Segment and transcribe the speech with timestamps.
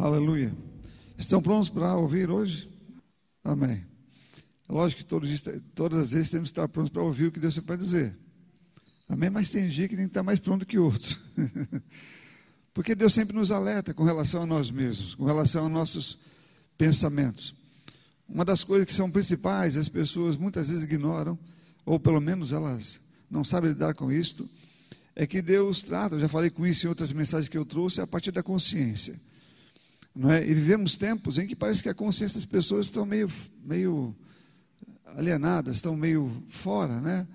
[0.00, 0.56] Aleluia.
[1.18, 2.70] Estão prontos para ouvir hoje?
[3.44, 3.84] Amém.
[4.66, 5.28] É lógico que todos,
[5.74, 8.16] todas as vezes temos que estar prontos para ouvir o que Deus tem para dizer.
[9.06, 9.28] Amém?
[9.28, 11.18] Mas tem dia que que estar mais pronto que outro.
[12.72, 16.18] Porque Deus sempre nos alerta com relação a nós mesmos, com relação aos nossos
[16.78, 17.54] pensamentos.
[18.26, 21.38] Uma das coisas que são principais, as pessoas muitas vezes ignoram,
[21.84, 24.48] ou pelo menos elas não sabem lidar com isto,
[25.14, 28.00] é que Deus trata, eu já falei com isso em outras mensagens que eu trouxe,
[28.00, 29.28] a partir da consciência.
[30.14, 30.42] Não é?
[30.42, 33.30] E vivemos tempos em que parece que a consciência das pessoas estão meio,
[33.64, 34.14] meio
[35.16, 37.26] alienadas, estão meio fora, né?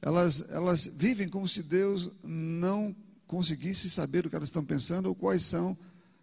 [0.00, 2.94] Elas, elas vivem como se Deus não
[3.26, 5.76] conseguisse saber o que elas estão pensando ou quais são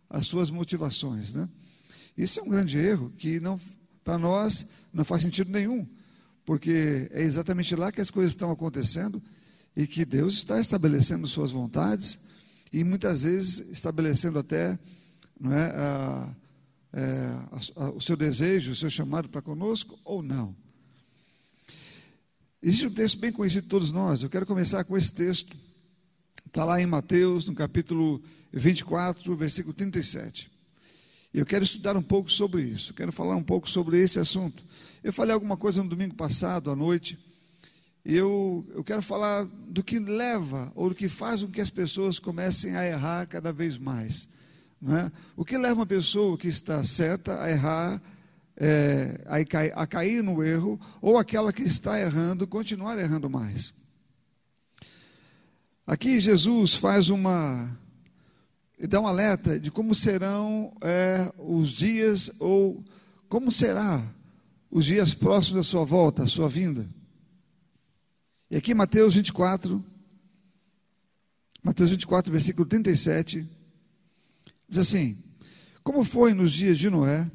[0.09, 1.47] as suas motivações, né?
[2.17, 3.59] Isso é um grande erro que não
[4.03, 5.87] para nós não faz sentido nenhum,
[6.43, 9.21] porque é exatamente lá que as coisas estão acontecendo
[9.75, 12.19] e que Deus está estabelecendo suas vontades
[12.73, 14.77] e muitas vezes estabelecendo até
[15.39, 16.35] não é, a,
[16.93, 17.39] é,
[17.75, 20.55] a, o seu desejo, o seu chamado para conosco ou não.
[22.61, 25.55] Existe um texto bem conhecido de todos nós, eu quero começar com esse texto,
[26.45, 30.51] está lá em Mateus, no capítulo 24, versículo 37.
[31.33, 34.63] Eu quero estudar um pouco sobre isso, quero falar um pouco sobre esse assunto.
[35.03, 37.17] Eu falei alguma coisa no domingo passado, à noite,
[38.03, 41.69] e eu, eu quero falar do que leva, ou do que faz com que as
[41.69, 44.27] pessoas comecem a errar cada vez mais.
[44.81, 45.11] Não é?
[45.35, 48.01] O que leva uma pessoa que está certa a errar,
[48.55, 53.73] é, a, cair, a cair no erro, ou aquela que está errando, continuar errando mais.
[55.85, 57.77] Aqui Jesus faz uma
[58.87, 62.83] dá um alerta de como serão é, os dias, ou
[63.27, 64.05] como será
[64.71, 66.87] os dias próximos da sua volta, a sua vinda.
[68.49, 69.83] E aqui Mateus 24,
[71.61, 73.47] Mateus 24, versículo 37,
[74.69, 75.17] diz assim:
[75.83, 77.29] Como foi nos dias de Noé,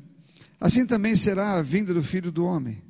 [0.61, 2.83] assim também será a vinda do filho do homem.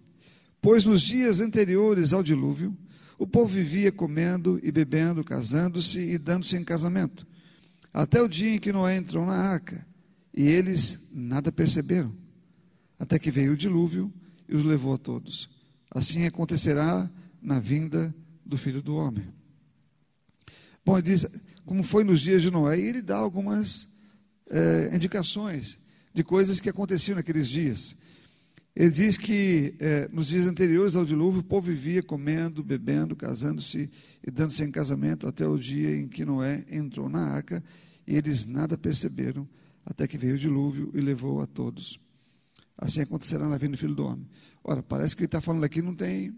[0.60, 2.76] Pois nos dias anteriores ao dilúvio,
[3.18, 7.26] o povo vivia comendo e bebendo, casando-se e dando-se em casamento
[7.94, 9.86] até o dia em que Noé entrou na arca,
[10.36, 12.12] e eles nada perceberam,
[12.98, 14.12] até que veio o dilúvio
[14.48, 15.48] e os levou a todos.
[15.88, 17.08] Assim acontecerá
[17.40, 18.12] na vinda
[18.44, 19.28] do filho do homem.
[20.84, 21.24] Bom, ele diz,
[21.64, 23.93] como foi nos dias de Noé, e ele dá algumas
[24.50, 25.78] é, indicações
[26.12, 27.96] de coisas que aconteciam naqueles dias.
[28.74, 33.90] Ele diz que é, nos dias anteriores ao dilúvio, o povo vivia comendo, bebendo, casando-se
[34.26, 37.62] e dando-se em casamento até o dia em que Noé entrou na arca
[38.06, 39.48] e eles nada perceberam
[39.86, 42.00] até que veio o dilúvio e levou a todos.
[42.76, 44.26] Assim acontecerá na vinda do Filho do Homem.
[44.62, 46.34] Ora, parece que ele está falando aqui, não tem.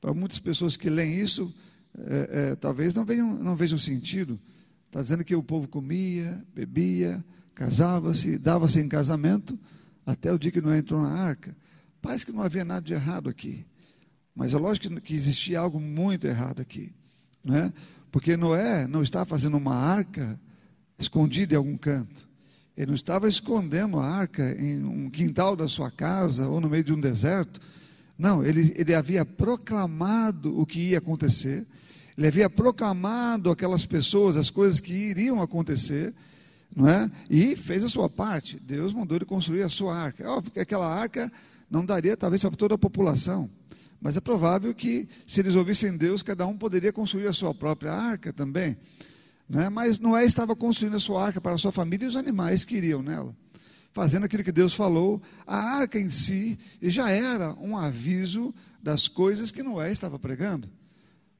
[0.00, 1.52] Para muitas pessoas que leem isso,
[1.98, 4.40] é, é, talvez não, venham, não vejam sentido.
[4.86, 7.22] Está dizendo que o povo comia, bebia,
[7.56, 9.58] casava-se, dava-se em casamento,
[10.04, 11.56] até o dia que Noé entrou na arca.
[12.00, 13.66] Parece que não havia nada de errado aqui.
[14.34, 16.92] Mas é lógico que, existia algo muito errado aqui.
[17.42, 17.72] Não é?
[18.12, 20.38] Porque Noé não está fazendo uma arca
[20.98, 22.28] escondido em algum canto.
[22.76, 26.84] Ele não estava escondendo a arca em um quintal da sua casa ou no meio
[26.84, 27.58] de um deserto.
[28.18, 31.66] Não, ele, ele havia proclamado o que ia acontecer.
[32.18, 36.14] Ele havia proclamado aquelas pessoas as coisas que iriam acontecer,
[36.76, 37.10] não é?
[37.30, 38.60] E fez a sua parte.
[38.60, 40.22] Deus mandou ele construir a sua arca.
[40.22, 41.32] É óbvio que aquela arca
[41.70, 43.48] não daria talvez para toda a população.
[43.98, 47.94] Mas é provável que, se eles ouvissem Deus, cada um poderia construir a sua própria
[47.94, 48.76] arca também.
[49.48, 49.70] Né?
[49.70, 52.76] Mas Noé estava construindo a sua arca para a sua família e os animais que
[52.76, 53.34] iriam nela.
[53.94, 59.50] Fazendo aquilo que Deus falou, a arca em si já era um aviso das coisas
[59.50, 60.68] que Noé estava pregando.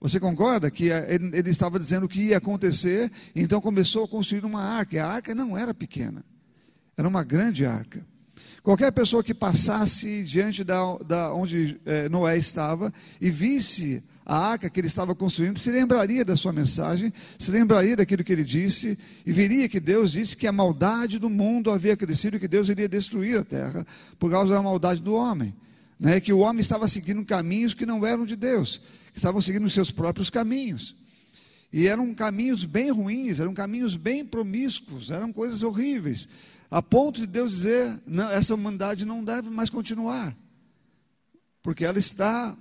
[0.01, 4.45] Você concorda que ele, ele estava dizendo o que ia acontecer, então começou a construir
[4.45, 4.97] uma arca.
[4.97, 6.25] E a arca não era pequena,
[6.97, 8.05] era uma grande arca.
[8.63, 14.69] Qualquer pessoa que passasse diante da, da onde é, Noé estava e visse a arca
[14.69, 18.99] que ele estava construindo, se lembraria da sua mensagem, se lembraria daquilo que ele disse,
[19.25, 22.69] e veria que Deus disse que a maldade do mundo havia crescido e que Deus
[22.69, 23.87] iria destruir a terra
[24.19, 25.55] por causa da maldade do homem.
[25.99, 26.21] Né?
[26.21, 28.81] Que o homem estava seguindo caminhos que não eram de Deus,
[29.13, 30.95] que estavam seguindo os seus próprios caminhos.
[31.73, 36.29] E eram caminhos bem ruins, eram caminhos bem promíscuos, eram coisas horríveis,
[36.71, 40.37] a ponto de Deus dizer: não, essa humanidade não deve mais continuar
[41.67, 42.57] porque ela está,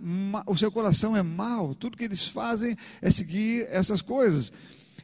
[0.47, 4.51] o seu coração é mau, tudo que eles fazem é seguir essas coisas.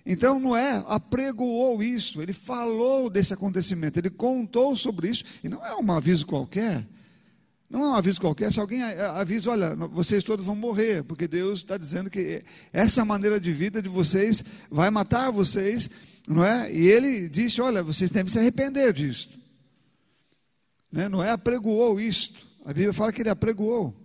[0.04, 5.76] Então Noé apregoou isso, ele falou desse acontecimento, ele contou sobre isso, e não é
[5.76, 6.84] um aviso qualquer,
[7.72, 11.60] não é um aviso qualquer, se alguém avisa, olha, vocês todos vão morrer, porque Deus
[11.60, 15.90] está dizendo que essa maneira de vida de vocês vai matar vocês,
[16.28, 16.70] não é?
[16.70, 19.30] E ele disse, olha, vocês devem se arrepender disso.
[20.92, 21.08] Né?
[21.08, 22.46] Noé apregoou isto.
[22.66, 23.96] A Bíblia fala que ele apregoou.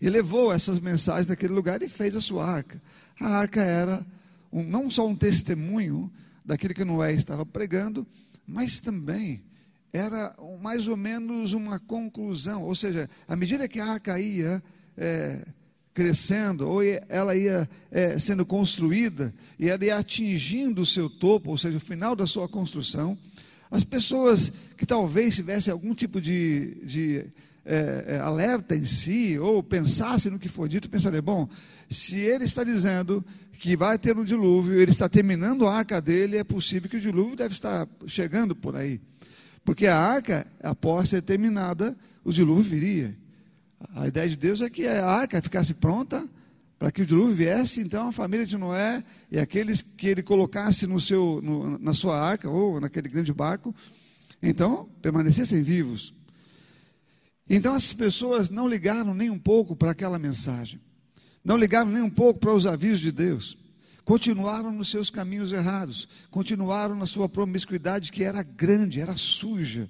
[0.00, 2.80] E levou essas mensagens naquele lugar e fez a sua arca.
[3.20, 4.04] A arca era
[4.50, 6.10] um, não só um testemunho
[6.42, 8.06] daquilo que Noé estava pregando,
[8.46, 9.44] mas também
[9.94, 12.64] era mais ou menos uma conclusão.
[12.64, 14.60] Ou seja, à medida que a arca ia
[14.98, 15.46] é,
[15.94, 21.58] crescendo, ou ela ia é, sendo construída, e ela ia atingindo o seu topo, ou
[21.58, 23.16] seja, o final da sua construção,
[23.70, 27.24] as pessoas que talvez tivessem algum tipo de, de
[27.64, 31.48] é, é, alerta em si, ou pensassem no que foi dito, pensariam: bom,
[31.88, 36.36] se ele está dizendo que vai ter um dilúvio, ele está terminando a arca dele,
[36.36, 39.00] é possível que o dilúvio deve estar chegando por aí.
[39.64, 43.16] Porque a arca, após ser terminada, o dilúvio viria.
[43.94, 46.26] A ideia de Deus é que a arca ficasse pronta
[46.78, 50.86] para que o dilúvio viesse, então a família de Noé e aqueles que ele colocasse
[50.86, 53.74] no seu, no, na sua arca ou naquele grande barco,
[54.42, 56.12] então permanecessem vivos.
[57.48, 60.80] Então essas pessoas não ligaram nem um pouco para aquela mensagem,
[61.44, 63.56] não ligaram nem um pouco para os avisos de Deus,
[64.04, 69.88] continuaram nos seus caminhos errados, continuaram na sua promiscuidade que era grande, era suja,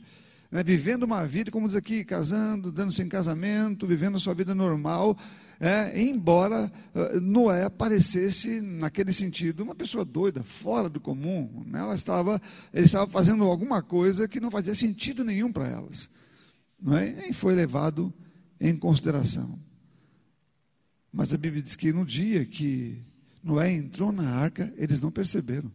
[0.50, 4.54] né, vivendo uma vida, como diz aqui, casando, dando-se em casamento, vivendo a sua vida
[4.54, 5.18] normal,
[5.58, 11.64] é, embora uh, Noé parecesse, naquele sentido, uma pessoa doida, fora do comum.
[11.66, 11.78] Né?
[11.80, 12.40] Ela estava,
[12.72, 16.10] ele estava fazendo alguma coisa que não fazia sentido nenhum para elas.
[16.80, 17.28] Não é?
[17.28, 18.12] E foi levado
[18.60, 19.58] em consideração.
[21.12, 23.02] Mas a Bíblia diz que no dia que
[23.44, 25.70] Noé entrou na arca, eles não perceberam.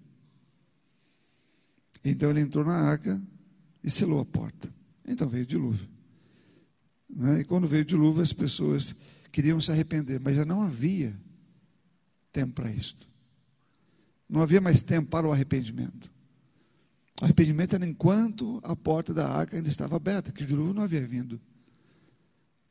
[2.04, 3.22] Então ele entrou na arca,
[3.84, 4.74] e selou a porta.
[5.08, 5.88] Então veio o dilúvio.
[7.10, 7.42] Né?
[7.42, 8.96] E quando veio o dilúvio, as pessoas
[9.32, 11.16] queriam se arrepender, mas já não havia
[12.32, 13.08] tempo para isto.
[14.28, 16.12] Não havia mais tempo para o arrependimento.
[17.22, 20.84] O arrependimento era enquanto a porta da arca ainda estava aberta, que o dilúvio não
[20.84, 21.40] havia vindo.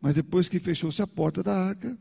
[0.01, 1.99] Mas depois que fechou-se a porta da arca,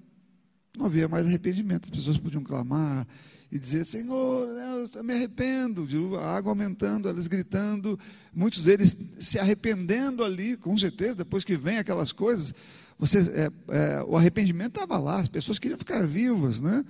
[0.77, 1.85] não havia mais arrependimento.
[1.85, 3.07] As pessoas podiam clamar
[3.51, 4.47] e dizer: Senhor,
[4.95, 5.87] eu me arrependo.
[6.17, 7.99] A água aumentando, elas gritando,
[8.33, 12.53] muitos deles se arrependendo ali, com certeza, depois que vem aquelas coisas.
[12.99, 16.83] Você, é, é, o arrependimento estava lá, as pessoas queriam ficar vivas, né?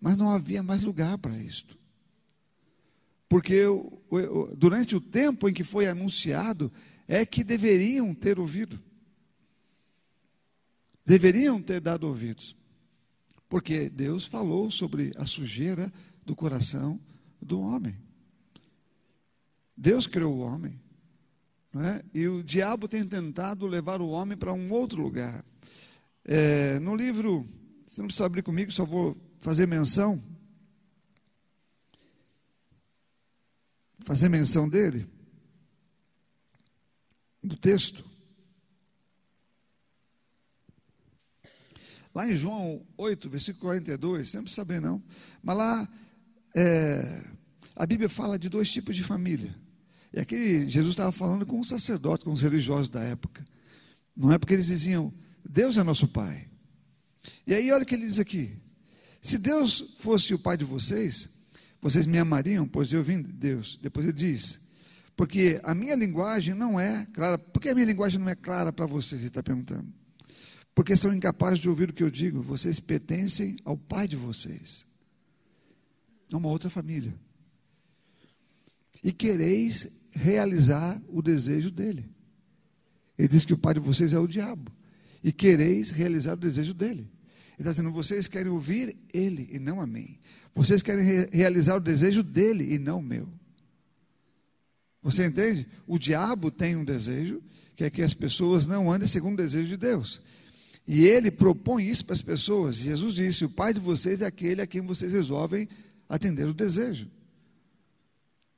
[0.00, 1.78] mas não havia mais lugar para isto.
[3.28, 3.62] Porque
[4.56, 6.72] durante o tempo em que foi anunciado,
[7.06, 8.80] é que deveriam ter ouvido.
[11.04, 12.56] Deveriam ter dado ouvidos.
[13.50, 15.92] Porque Deus falou sobre a sujeira
[16.24, 16.98] do coração
[17.42, 17.96] do homem.
[19.76, 20.80] Deus criou o homem.
[21.74, 22.04] É?
[22.14, 25.44] E o diabo tem tentado levar o homem para um outro lugar.
[26.24, 27.44] É, no livro,
[27.84, 30.22] você não precisa abrir comigo, só vou fazer menção.
[34.04, 35.08] Fazer menção dele.
[37.42, 38.09] Do texto.
[42.14, 45.02] Lá em João 8, versículo 42, sempre saber não,
[45.42, 45.86] mas lá
[46.56, 47.22] é,
[47.76, 49.54] a Bíblia fala de dois tipos de família.
[50.12, 53.44] E aqui Jesus estava falando com os sacerdotes, com os religiosos da época.
[54.16, 55.12] Não é porque eles diziam,
[55.48, 56.48] Deus é nosso Pai.
[57.46, 58.60] E aí olha o que ele diz aqui.
[59.22, 61.28] Se Deus fosse o Pai de vocês,
[61.80, 63.78] vocês me amariam, pois eu vim de Deus.
[63.80, 64.60] Depois ele diz,
[65.16, 67.38] porque a minha linguagem não é clara.
[67.38, 69.20] Por que a minha linguagem não é clara para vocês?
[69.20, 69.99] Ele está perguntando
[70.74, 72.42] porque são incapazes de ouvir o que eu digo.
[72.42, 74.84] Vocês pertencem ao pai de vocês,
[76.32, 77.14] a uma outra família.
[79.02, 82.08] E quereis realizar o desejo dele.
[83.18, 84.72] Ele diz que o pai de vocês é o diabo.
[85.22, 87.06] E quereis realizar o desejo dele.
[87.58, 90.18] Ele está dizendo: vocês querem ouvir ele e não a mim.
[90.54, 93.28] Vocês querem re realizar o desejo dele e não o meu.
[95.02, 95.66] Você entende?
[95.86, 97.42] O diabo tem um desejo,
[97.74, 100.20] que é que as pessoas não andem segundo o desejo de Deus.
[100.92, 102.74] E ele propõe isso para as pessoas.
[102.74, 105.68] Jesus disse: O pai de vocês é aquele a quem vocês resolvem
[106.08, 107.08] atender o desejo.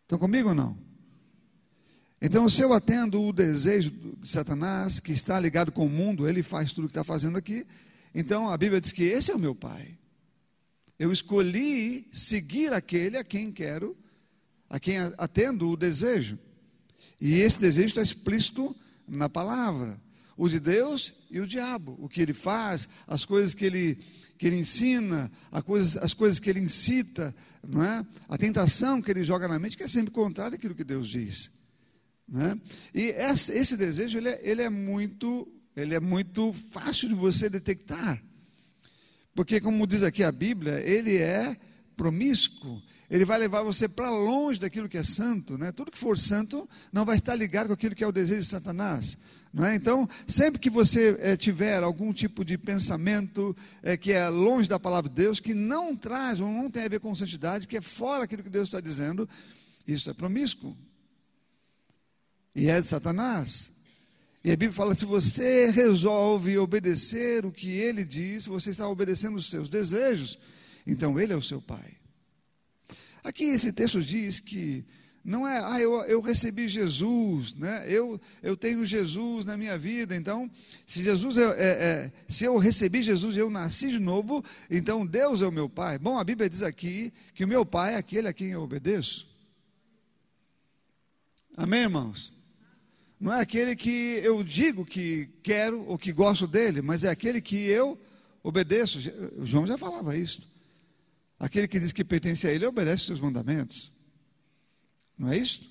[0.01, 0.75] Estão comigo ou não?
[2.23, 6.43] Então, se eu atendo o desejo de Satanás, que está ligado com o mundo, ele
[6.43, 7.67] faz tudo o que está fazendo aqui.
[8.15, 9.99] Então, a Bíblia diz que esse é o meu pai.
[10.99, 13.95] Eu escolhi seguir aquele a quem quero,
[14.71, 16.39] a quem atendo o desejo.
[17.21, 18.75] E esse desejo está explícito
[19.07, 20.01] na palavra
[20.43, 23.97] o de Deus e o diabo, o que ele faz, as coisas que ele,
[24.37, 27.33] que ele ensina, as coisas que ele incita,
[27.65, 28.05] não é?
[28.29, 31.49] a tentação que ele joga na mente, que é sempre contrário àquilo que Deus diz.
[32.35, 32.59] É?
[32.93, 35.47] E esse, esse desejo ele é, ele é, muito,
[35.77, 38.21] ele é muito fácil de você detectar,
[39.37, 41.57] porque como diz aqui a Bíblia, ele é
[41.97, 45.71] promíscuo, ele vai levar você para longe daquilo que é santo, né?
[45.71, 48.47] Tudo que for santo não vai estar ligado com aquilo que é o desejo de
[48.49, 49.17] Satanás.
[49.55, 49.75] É?
[49.75, 54.79] Então, sempre que você é, tiver algum tipo de pensamento é, que é longe da
[54.79, 57.83] palavra de Deus, que não traz ou não tem a ver com santidade, que é
[57.83, 59.29] fora daquilo que Deus está dizendo,
[59.87, 60.75] isso é promíscuo.
[62.55, 63.73] E é de Satanás.
[64.43, 69.37] E a Bíblia fala: se você resolve obedecer o que ele diz, você está obedecendo
[69.37, 70.39] os seus desejos,
[70.87, 71.97] então ele é o seu pai.
[73.23, 74.85] Aqui esse texto diz que
[75.25, 77.85] não é, ah, eu, eu recebi Jesus, né?
[77.87, 80.51] eu, eu tenho Jesus na minha vida, então,
[80.85, 85.07] se Jesus é, é, é, se eu recebi Jesus e eu nasci de novo, então
[85.07, 85.97] Deus é o meu Pai.
[85.97, 89.29] Bom, a Bíblia diz aqui que o meu Pai é aquele a quem eu obedeço.
[91.57, 92.33] Amém, irmãos?
[93.21, 97.41] Não é aquele que eu digo que quero ou que gosto dele, mas é aquele
[97.41, 97.97] que eu
[98.43, 98.99] obedeço.
[99.37, 100.43] O João já falava isso.
[101.39, 103.92] Aquele que diz que pertence a ele obedece os seus mandamentos.
[105.23, 105.63] Não é isso?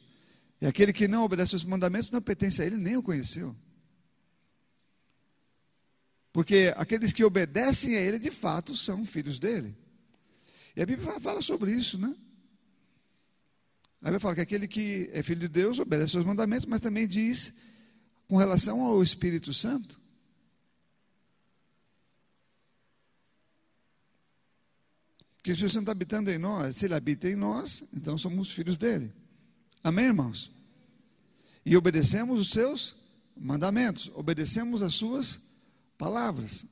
[0.62, 3.54] E aquele que não obedece aos mandamentos não pertence a ele, nem o conheceu.
[6.32, 9.76] Porque aqueles que obedecem a ele, de fato, são filhos dele.
[10.74, 12.16] E a Bíblia fala sobre isso, né?
[14.00, 17.06] A Bíblia fala que aquele que é filho de Deus obedece aos mandamentos, mas também
[17.06, 17.54] diz
[18.30, 20.00] com relação ao Espírito Santo.
[25.44, 28.50] Que o Espírito Santo está habitando em nós, se ele habita em nós, então somos
[28.54, 29.20] filhos dele.
[29.84, 30.52] Amém, irmãos?
[31.66, 32.96] E obedecemos os seus
[33.36, 35.42] mandamentos, obedecemos as suas
[35.98, 36.66] palavras.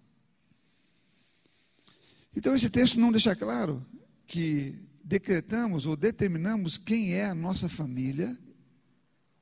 [2.36, 3.86] Então, esse texto não deixa claro
[4.28, 8.38] que decretamos ou determinamos quem é a nossa família,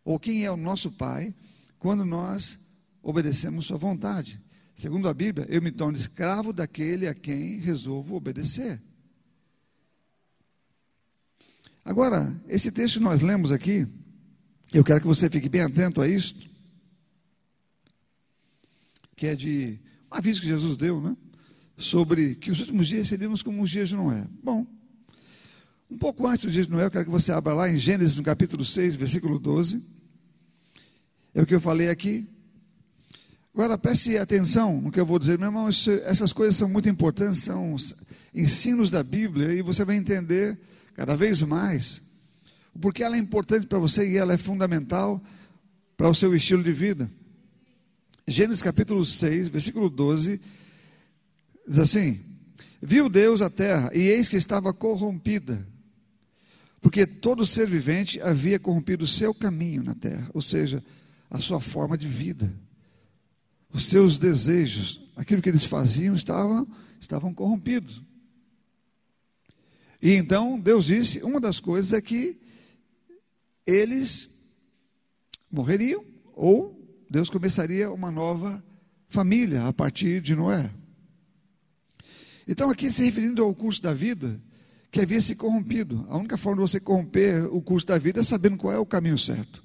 [0.04, 1.34] ou quem é o nosso pai,
[1.78, 2.58] quando nós
[3.04, 4.40] obedecemos Sua vontade.
[4.74, 8.80] Segundo a Bíblia, eu me torno escravo daquele a quem resolvo obedecer.
[11.88, 13.88] Agora, esse texto que nós lemos aqui,
[14.74, 16.46] eu quero que você fique bem atento a isto,
[19.16, 19.80] que é de
[20.12, 21.16] um aviso que Jesus deu, né?
[21.78, 24.28] Sobre que os últimos dias seríamos como os dias de Noé.
[24.44, 24.68] Bom,
[25.90, 28.18] um pouco antes dos dias de Noé, eu quero que você abra lá em Gênesis,
[28.18, 29.82] no capítulo 6, versículo 12.
[31.34, 32.28] É o que eu falei aqui.
[33.54, 35.70] Agora preste atenção no que eu vou dizer, meu irmão.
[35.70, 37.78] Essas coisas são muito importantes, são
[38.36, 40.60] ensinos da Bíblia, e você vai entender
[40.98, 42.02] cada vez mais,
[42.82, 45.24] porque ela é importante para você e ela é fundamental
[45.96, 47.10] para o seu estilo de vida.
[48.28, 50.42] Gênesis capítulo 6, versículo 12,
[51.68, 52.20] diz assim:
[52.82, 55.66] Viu Deus a terra, e eis que estava corrompida,
[56.82, 60.84] porque todo ser vivente havia corrompido o seu caminho na terra, ou seja,
[61.30, 62.52] a sua forma de vida,
[63.72, 66.68] os seus desejos, aquilo que eles faziam estavam,
[67.00, 68.02] estavam corrompidos.
[70.02, 72.40] E então Deus disse: uma das coisas é que
[73.66, 74.38] eles
[75.52, 76.78] morreriam, ou
[77.10, 78.64] Deus começaria uma nova
[79.10, 80.70] família a partir de Noé.
[82.48, 84.42] Então, aqui se referindo ao curso da vida,
[84.90, 86.06] que havia se corrompido.
[86.10, 88.86] A única forma de você corromper o curso da vida é sabendo qual é o
[88.86, 89.62] caminho certo.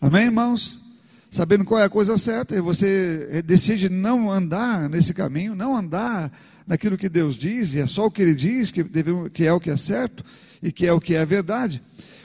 [0.00, 0.80] Amém, irmãos?
[1.32, 6.30] Sabendo qual é a coisa certa, e você decide não andar nesse caminho, não andar
[6.66, 9.52] naquilo que Deus diz, e é só o que Ele diz, que, deve, que é
[9.52, 10.22] o que é certo
[10.62, 11.82] e que é o que é a verdade.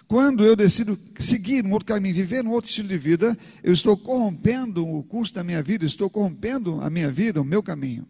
[0.09, 3.95] Quando eu decido seguir um outro caminho, viver um outro estilo de vida, eu estou
[3.95, 8.05] corrompendo o curso da minha vida, estou corrompendo a minha vida, o meu caminho.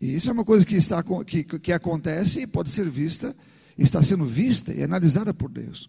[0.00, 3.32] E isso é uma coisa que, está, que, que acontece e pode ser vista,
[3.78, 5.88] está sendo vista e analisada por Deus.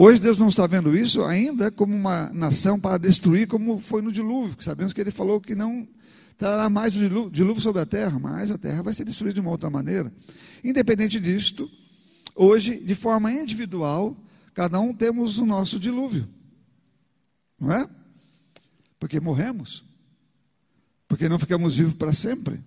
[0.00, 4.12] Hoje Deus não está vendo isso ainda como uma nação para destruir, como foi no
[4.12, 5.88] dilúvio, que sabemos que ele falou que não
[6.36, 9.50] trará mais o dilúvio sobre a terra, mas a terra vai ser destruída de uma
[9.50, 10.12] outra maneira.
[10.62, 11.68] Independente disto,
[12.36, 14.16] hoje, de forma individual,
[14.54, 16.28] cada um temos o nosso dilúvio,
[17.58, 17.84] não é?
[19.00, 19.84] Porque morremos,
[21.08, 22.60] porque não ficamos vivos para sempre.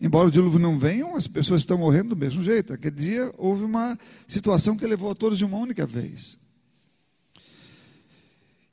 [0.00, 2.72] Embora o dilúvio não venha, as pessoas estão morrendo do mesmo jeito.
[2.72, 6.38] Aquele dia houve uma situação que levou a todos de uma única vez.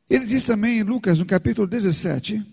[0.08, 2.46] Ele diz também em Lucas, no capítulo 17,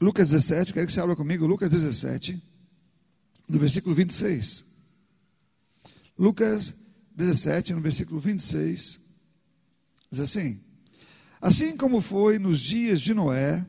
[0.00, 2.40] Lucas 17, quero que você abra comigo, Lucas 17,
[3.46, 4.64] no versículo 26.
[6.18, 6.72] Lucas
[7.14, 9.00] 17, no versículo 26,
[10.10, 10.58] diz assim:
[11.40, 13.66] Assim como foi nos dias de Noé,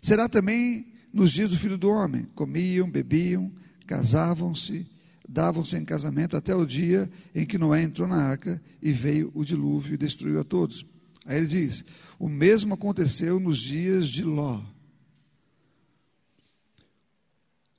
[0.00, 2.26] será também nos dias do filho do homem.
[2.34, 3.52] Comiam, bebiam,
[3.86, 4.86] casavam-se,
[5.28, 9.44] davam-se em casamento até o dia em que Noé entrou na arca e veio o
[9.44, 10.84] dilúvio e destruiu a todos.
[11.24, 11.84] Aí ele diz:
[12.18, 14.62] O mesmo aconteceu nos dias de Ló.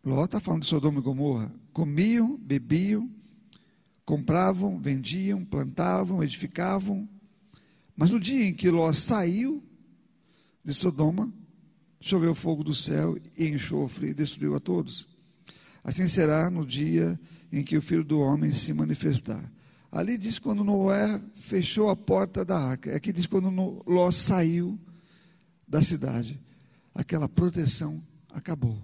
[0.04, 1.54] Ló está falando de Sodoma e Gomorra.
[1.74, 3.10] Comiam, bebiam,
[4.06, 7.08] compravam, vendiam, plantavam, edificavam.
[7.96, 9.64] Mas no dia em que Ló saiu
[10.64, 11.32] de Sodoma,
[12.00, 15.08] choveu fogo do céu e enxofre e destruiu a todos.
[15.84, 17.20] Assim será no dia
[17.52, 19.52] em que o filho do homem se manifestar.
[19.92, 22.96] Ali diz quando Noé fechou a porta da arca.
[22.96, 23.50] Aqui diz quando
[23.88, 24.80] Ló saiu
[25.68, 26.40] da cidade.
[26.94, 28.78] Aquela proteção acabou.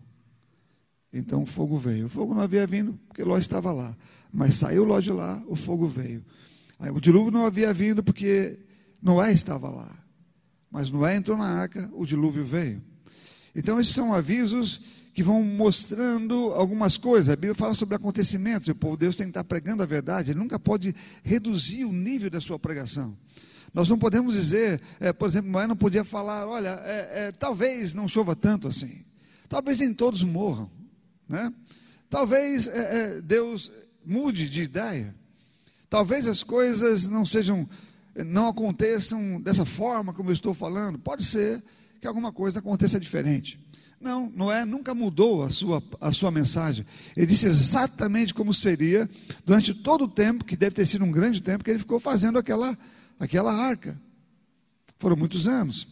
[1.13, 2.07] Então o fogo veio.
[2.07, 3.95] O fogo não havia vindo porque Ló estava lá.
[4.33, 6.25] Mas saiu Ló de lá, o fogo veio.
[6.77, 8.59] Aí, o dilúvio não havia vindo porque
[9.01, 9.95] Noé estava lá.
[10.69, 12.81] Mas Noé entrou na arca, o dilúvio veio.
[13.55, 14.81] Então, esses são avisos
[15.15, 17.29] que vão mostrando algumas coisas.
[17.29, 18.67] A Bíblia fala sobre acontecimentos.
[18.67, 20.31] O povo de Deus tem que estar pregando a verdade.
[20.31, 20.93] Ele nunca pode
[21.23, 23.15] reduzir o nível da sua pregação.
[23.73, 27.93] Nós não podemos dizer, é, por exemplo, Noé não podia falar, olha, é, é, talvez
[27.93, 29.03] não chova tanto assim.
[29.47, 30.69] Talvez nem todos morram.
[31.29, 31.53] Né?
[32.09, 32.69] Talvez
[33.23, 33.71] Deus
[34.05, 35.15] mude de ideia.
[35.89, 37.67] Talvez as coisas não sejam,
[38.15, 40.99] não aconteçam dessa forma como eu estou falando.
[40.99, 41.63] Pode ser
[42.05, 43.59] que alguma coisa aconteça diferente.
[43.99, 46.85] Não, Noé nunca mudou a sua, a sua mensagem.
[47.17, 49.09] Ele disse exatamente como seria
[49.43, 52.37] durante todo o tempo, que deve ter sido um grande tempo, que ele ficou fazendo
[52.37, 52.77] aquela,
[53.19, 53.99] aquela arca.
[54.99, 55.87] Foram muitos anos.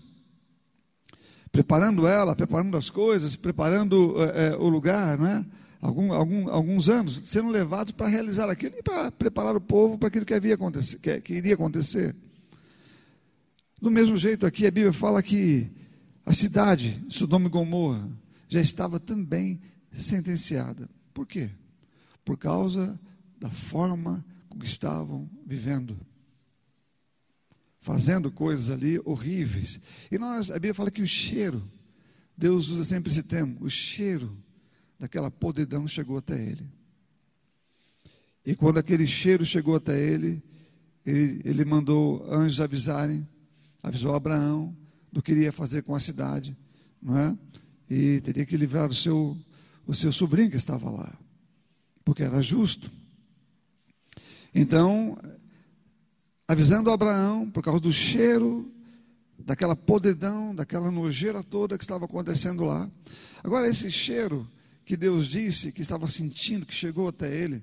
[1.52, 5.44] Preparando ela, preparando as coisas, preparando é, o lugar, não é?
[5.82, 10.10] Algum, algum, alguns anos, sendo levados para realizar aquilo e para preparar o povo para
[10.10, 12.16] aquilo que, havia acontecer, que, que iria acontecer.
[13.82, 15.70] Do mesmo jeito, aqui a Bíblia fala que
[16.26, 18.10] a cidade, Sodoma e Gomorra,
[18.48, 19.60] já estava também
[19.92, 20.90] sentenciada.
[21.14, 21.50] Por quê?
[22.24, 23.00] Por causa
[23.40, 25.98] da forma como estavam vivendo.
[27.82, 29.80] Fazendo coisas ali horríveis.
[30.10, 31.62] E nós, a Bíblia fala que o cheiro,
[32.38, 34.36] Deus usa sempre esse termo, o cheiro
[34.98, 36.66] daquela podridão chegou até ele.
[38.46, 40.42] E quando aquele cheiro chegou até ele,
[41.06, 43.28] ele, ele mandou anjos avisarem,
[43.82, 44.76] avisou Abraão,
[45.14, 46.58] do que iria fazer com a cidade,
[47.00, 47.38] não é?
[47.88, 49.38] E teria que livrar o seu,
[49.86, 51.16] o seu sobrinho que estava lá,
[52.04, 52.90] porque era justo.
[54.56, 55.16] Então,
[56.48, 58.72] avisando Abraão, por causa do cheiro,
[59.38, 62.90] daquela podridão, daquela nojeira toda que estava acontecendo lá.
[63.44, 64.50] Agora, esse cheiro
[64.84, 67.62] que Deus disse, que estava sentindo, que chegou até ele,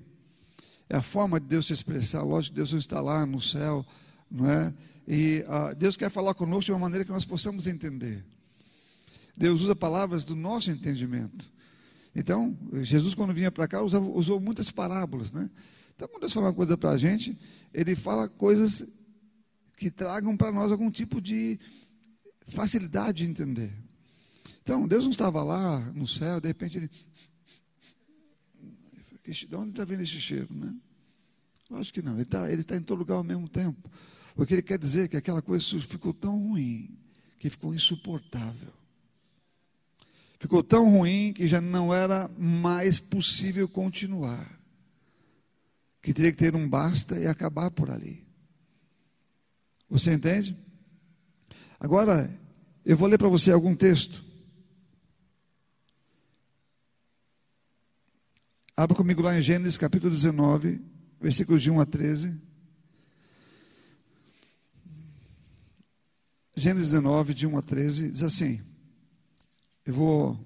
[0.89, 2.23] é a forma de Deus se expressar.
[2.23, 3.85] Lógico que Deus não está lá no céu,
[4.29, 4.73] não é?
[5.13, 8.23] E uh, Deus quer falar conosco de uma maneira que nós possamos entender.
[9.35, 11.51] Deus usa palavras do nosso entendimento.
[12.15, 15.29] Então, Jesus, quando vinha para cá, usava, usou muitas parábolas.
[15.33, 15.49] Né?
[15.93, 17.37] Então, quando Deus fala uma coisa para a gente,
[17.73, 18.87] Ele fala coisas
[19.75, 21.59] que tragam para nós algum tipo de
[22.47, 23.73] facilidade de entender.
[24.63, 26.89] Então, Deus não estava lá no céu, de repente Ele.
[29.27, 30.47] De onde está vindo esse cheiro?
[30.53, 30.73] Né?
[31.71, 33.91] Acho que não, Ele está ele tá em todo lugar ao mesmo tempo.
[34.35, 36.97] O que ele quer dizer é que aquela coisa ficou tão ruim
[37.39, 38.71] que ficou insuportável.
[40.39, 44.59] Ficou tão ruim que já não era mais possível continuar.
[46.01, 48.25] Que teria que ter um basta e acabar por ali.
[49.89, 50.57] Você entende?
[51.79, 52.31] Agora,
[52.85, 54.23] eu vou ler para você algum texto.
[58.75, 60.81] Abra comigo lá em Gênesis capítulo 19,
[61.19, 62.50] versículos de 1 a 13.
[66.61, 68.61] Gênesis 19, de 1 a 13, diz assim:
[69.83, 70.39] eu vou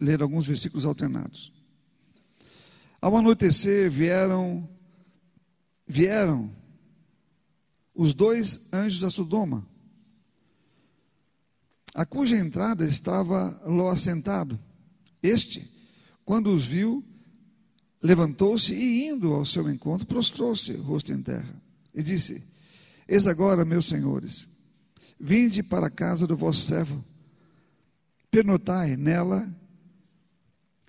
[0.00, 1.52] ler alguns versículos alternados.
[3.00, 4.68] Ao anoitecer vieram
[5.84, 6.54] vieram
[7.92, 9.66] os dois anjos a Sodoma,
[11.92, 14.58] a cuja entrada estava Ló assentado.
[15.20, 15.68] Este,
[16.24, 17.04] quando os viu,
[18.00, 21.60] levantou-se e indo ao seu encontro, prostrou-se, rosto em terra,
[21.92, 22.44] e disse:
[23.08, 24.51] Eis agora, meus senhores,
[25.22, 27.02] vinde para a casa do vosso servo,
[28.28, 29.48] pernotai nela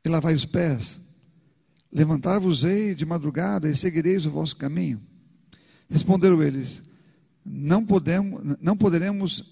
[0.04, 1.00] e lavai os pés.
[1.91, 5.00] Levantar-vos-ei de madrugada e seguireis o vosso caminho.
[5.88, 6.82] Responderam eles:
[7.46, 9.46] Não podemos, não poderemos,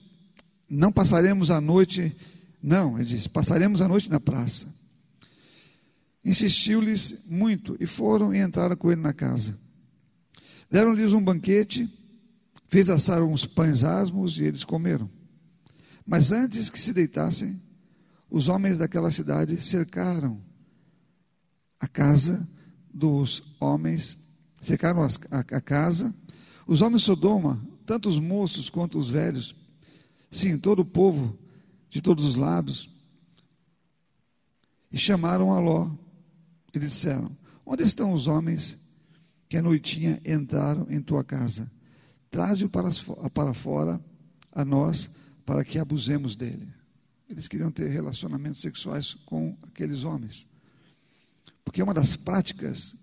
[0.67, 2.15] não passaremos a noite.
[2.61, 4.65] Não, ele diz: Passaremos a noite na praça.
[6.25, 9.55] Insistiu-lhes muito e foram e entraram com ele na casa.
[10.71, 11.87] Deram-lhes um banquete
[12.71, 15.09] Fez assar uns pães asmos e eles comeram.
[16.05, 17.61] Mas antes que se deitassem,
[18.29, 20.41] os homens daquela cidade cercaram
[21.77, 22.47] a casa
[22.93, 24.17] dos homens,
[24.61, 26.15] cercaram a, casa.
[26.65, 29.53] Os homens de Sodoma, tanto os moços quanto os velhos,
[30.31, 31.37] sim, todo o povo
[31.89, 32.89] de todos os lados,
[34.89, 35.91] e chamaram a Ló
[36.73, 38.79] e disseram: Onde estão os homens
[39.49, 41.69] que a noitinha entraram em tua casa.
[42.31, 42.89] Traze-o para,
[43.33, 44.01] para fora
[44.53, 45.09] a nós,
[45.45, 46.67] para que abusemos dele.
[47.29, 50.47] Eles queriam ter relacionamentos sexuais com aqueles homens.
[51.63, 52.95] Porque uma das práticas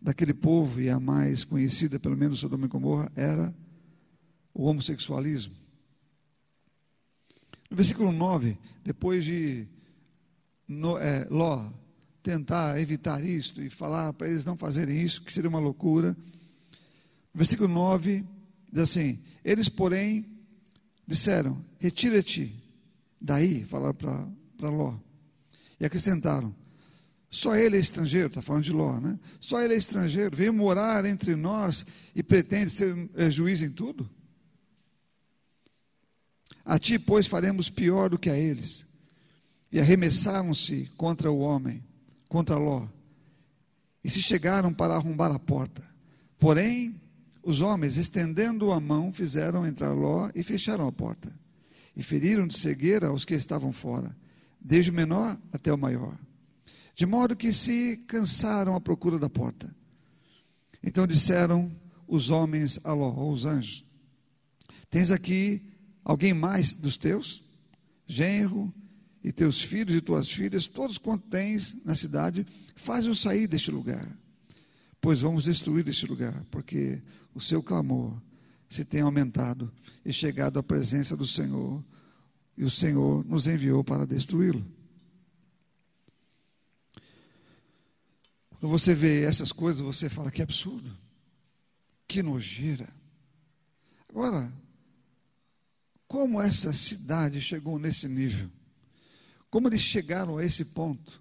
[0.00, 3.54] daquele povo, e a mais conhecida, pelo menos Sodoma e Gomorra, era
[4.52, 5.54] o homossexualismo.
[7.70, 9.66] No versículo 9, depois de
[10.68, 11.70] no, é, Ló
[12.22, 16.16] tentar evitar isto e falar para eles não fazerem isso, que seria uma loucura.
[17.34, 18.24] Versículo 9
[18.72, 20.26] diz assim: Eles, porém,
[21.06, 22.54] disseram: Retira-te
[23.20, 24.96] daí, falaram para Ló.
[25.78, 26.54] E acrescentaram:
[27.30, 29.18] Só ele é estrangeiro, está falando de Ló, né?
[29.38, 34.08] Só ele é estrangeiro, veio morar entre nós e pretende ser é, juiz em tudo?
[36.64, 38.86] A ti, pois, faremos pior do que a eles.
[39.70, 41.82] E arremessaram-se contra o homem
[42.28, 42.86] contra Ló
[44.04, 45.82] e se chegaram para arrombar a porta.
[46.38, 47.00] Porém,
[47.42, 51.32] os homens, estendendo a mão, fizeram entrar Ló e fecharam a porta.
[51.96, 54.16] E feriram de cegueira os que estavam fora,
[54.60, 56.16] desde o menor até o maior.
[56.94, 59.74] De modo que se cansaram à procura da porta.
[60.82, 61.70] Então disseram
[62.06, 63.84] os homens a Ló, ou os anjos:
[64.88, 65.62] Tens aqui
[66.04, 67.42] alguém mais dos teus?
[68.06, 68.72] Genro,
[69.24, 74.06] e teus filhos e tuas filhas, todos quanto tens na cidade, faz-os sair deste lugar.
[75.00, 77.00] Pois vamos destruir este lugar, porque
[77.34, 78.20] o seu clamor
[78.68, 79.70] se tem aumentado
[80.04, 81.84] e chegado à presença do Senhor,
[82.56, 84.64] e o Senhor nos enviou para destruí-lo.
[88.50, 90.96] Quando você vê essas coisas, você fala que absurdo,
[92.06, 92.88] que nojeira.
[94.08, 94.52] Agora,
[96.06, 98.50] como essa cidade chegou nesse nível?
[99.50, 101.20] Como eles chegaram a esse ponto?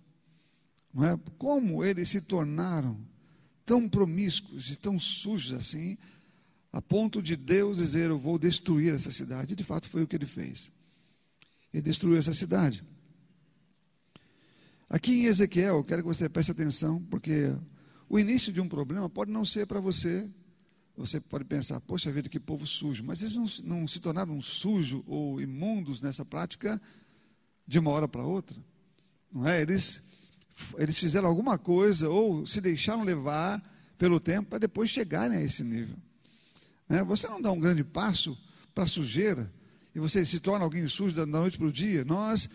[0.94, 1.20] Não é?
[1.38, 3.00] Como eles se tornaram
[3.66, 5.98] tão promíscuos e tão sujos assim,
[6.72, 9.54] a ponto de Deus dizer: Eu vou destruir essa cidade.
[9.54, 10.72] E de fato foi o que ele fez.
[11.74, 12.84] Ele destruiu essa cidade.
[14.90, 17.56] Aqui em Ezequiel, eu quero que você preste atenção, porque
[18.10, 20.30] o início de um problema pode não ser para você.
[20.98, 23.04] Você pode pensar, poxa vida, que povo sujo.
[23.04, 26.82] Mas eles não, não se tornaram sujos ou imundos nessa prática
[27.66, 28.58] de uma hora para outra.
[29.32, 29.62] Não é?
[29.62, 30.11] Eles,
[30.78, 33.62] eles fizeram alguma coisa ou se deixaram levar
[33.98, 35.96] pelo tempo para depois chegarem a esse nível.
[36.90, 37.04] É?
[37.04, 38.38] Você não dá um grande passo
[38.74, 39.52] para a sujeira
[39.94, 42.04] e você se torna alguém sujo da noite para o dia.
[42.06, 42.50] Nós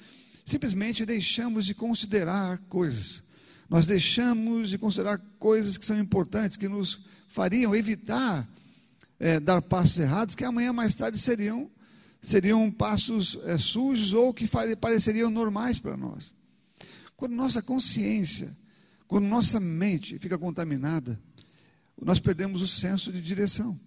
[0.44, 3.22] simplesmente deixamos de considerar coisas.
[3.68, 8.46] Nós deixamos de considerar coisas que são importantes, que nos fariam evitar
[9.18, 11.70] é, dar passos errados, que amanhã mais tarde seriam
[12.22, 14.48] seriam passos é, sujos ou que
[14.80, 16.34] pareceriam normais para nós.
[17.16, 18.54] Quando nossa consciência,
[19.08, 21.18] quando nossa mente fica contaminada,
[22.00, 23.78] nós perdemos o senso de direção.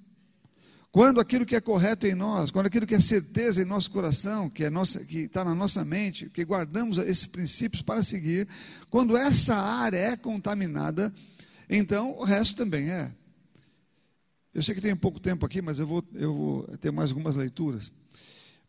[0.92, 4.50] Quando aquilo que é correto em nós, quando aquilo que é certeza em nosso coração,
[4.50, 8.48] que é nossa, que está na nossa mente, que guardamos esses princípios para seguir,
[8.90, 11.14] quando essa área é contaminada,
[11.70, 13.12] então o resto também é.
[14.52, 17.36] Eu sei que tem pouco tempo aqui, mas eu vou, eu vou ter mais algumas
[17.36, 17.92] leituras.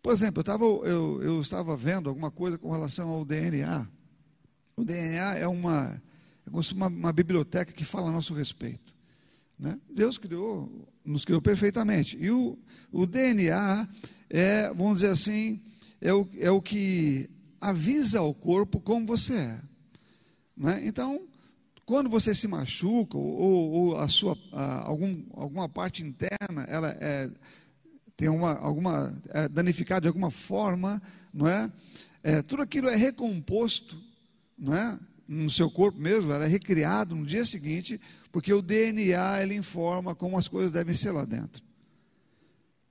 [0.03, 3.87] Por exemplo, eu, tava, eu, eu estava vendo alguma coisa com relação ao DNA.
[4.77, 6.01] O DNA é uma,
[6.47, 8.95] é uma, uma biblioteca que fala a nosso respeito.
[9.59, 9.79] Né?
[9.91, 12.17] Deus criou, nos criou perfeitamente.
[12.19, 12.59] E o,
[12.91, 13.89] o DNA
[14.29, 15.61] é, vamos dizer assim,
[16.01, 17.29] é o, é o que
[17.61, 19.61] avisa ao corpo como você é.
[20.57, 20.83] Né?
[20.87, 21.21] Então,
[21.85, 27.31] quando você se machuca ou, ou a sua, a, algum, alguma parte interna ela é
[28.21, 31.01] tem uma, alguma é, danificado de alguma forma,
[31.33, 31.73] não é?
[32.23, 32.43] é?
[32.43, 33.99] Tudo aquilo é recomposto,
[34.61, 34.99] não é?
[35.27, 38.01] No seu corpo mesmo, ela é recriado no dia seguinte,
[38.33, 41.63] porque o DNA ele informa como as coisas devem ser lá dentro.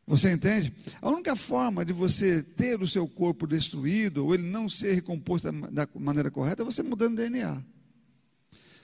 [0.07, 0.73] Você entende?
[1.01, 5.51] A única forma de você ter o seu corpo destruído ou ele não ser recomposto
[5.51, 7.61] da, da maneira correta é você mudando o DNA.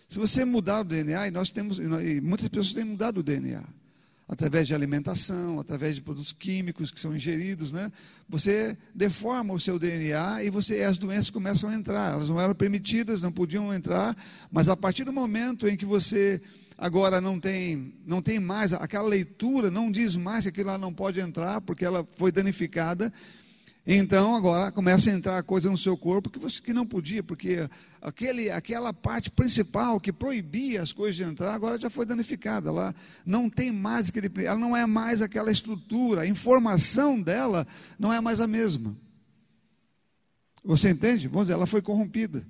[0.08, 3.64] Se você mudar o DNA, e nós temos, e muitas pessoas têm mudado o DNA
[4.28, 7.92] através de alimentação, através de produtos químicos que são ingeridos, né?
[8.28, 12.14] Você deforma o seu DNA e você as doenças começam a entrar.
[12.14, 14.18] Elas não eram permitidas, não podiam entrar,
[14.52, 16.42] mas a partir do momento em que você
[16.78, 20.94] agora não tem não tem mais aquela leitura, não diz mais que aquilo lá não
[20.94, 23.14] pode entrar porque ela foi danificada,
[23.88, 27.70] então agora começa a entrar coisa no seu corpo que você que não podia, porque
[28.02, 32.70] aquele, aquela parte principal que proibia as coisas de entrar, agora já foi danificada.
[32.70, 37.68] Ela não tem mais aquele, ela não é mais aquela estrutura, a informação dela
[38.00, 38.96] não é mais a mesma.
[40.64, 41.28] Você entende?
[41.28, 42.44] Vamos dizer, ela foi corrompida.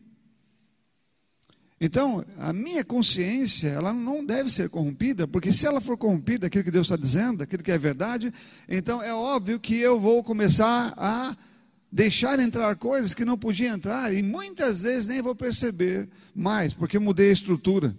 [1.79, 6.63] Então, a minha consciência, ela não deve ser corrompida, porque se ela for corrompida, aquilo
[6.63, 8.33] que Deus está dizendo, aquilo que é verdade,
[8.67, 11.35] então é óbvio que eu vou começar a
[11.91, 16.95] deixar entrar coisas que não podia entrar, e muitas vezes nem vou perceber mais, porque
[16.95, 17.95] eu mudei a estrutura.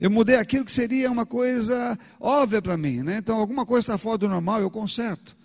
[0.00, 3.18] Eu mudei aquilo que seria uma coisa óbvia para mim, né?
[3.18, 5.36] Então, alguma coisa está fora do normal, eu conserto.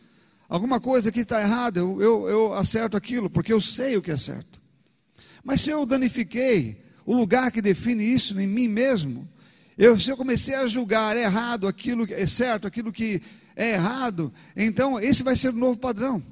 [0.47, 4.11] Alguma coisa que está errada, eu, eu, eu acerto aquilo, porque eu sei o que
[4.11, 4.61] é certo.
[5.43, 9.27] Mas se eu danifiquei o lugar que define isso em mim mesmo,
[9.77, 13.21] eu, se eu comecei a julgar errado aquilo que é certo, aquilo que
[13.55, 16.23] é errado, então esse vai ser o novo padrão.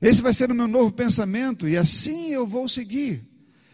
[0.00, 3.20] Esse vai ser o meu novo pensamento, e assim eu vou seguir.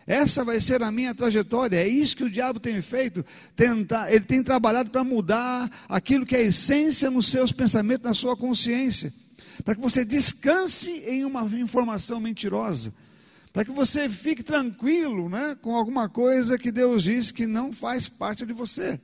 [0.07, 1.79] Essa vai ser a minha trajetória.
[1.79, 3.25] É isso que o diabo tem feito.
[3.57, 8.37] Tentar, ele tem trabalhado para mudar aquilo que é essência nos seus pensamentos, na sua
[8.37, 9.12] consciência.
[9.64, 12.93] Para que você descanse em uma informação mentirosa
[13.55, 18.09] para que você fique tranquilo né, com alguma coisa que Deus diz que não faz
[18.09, 19.01] parte de você.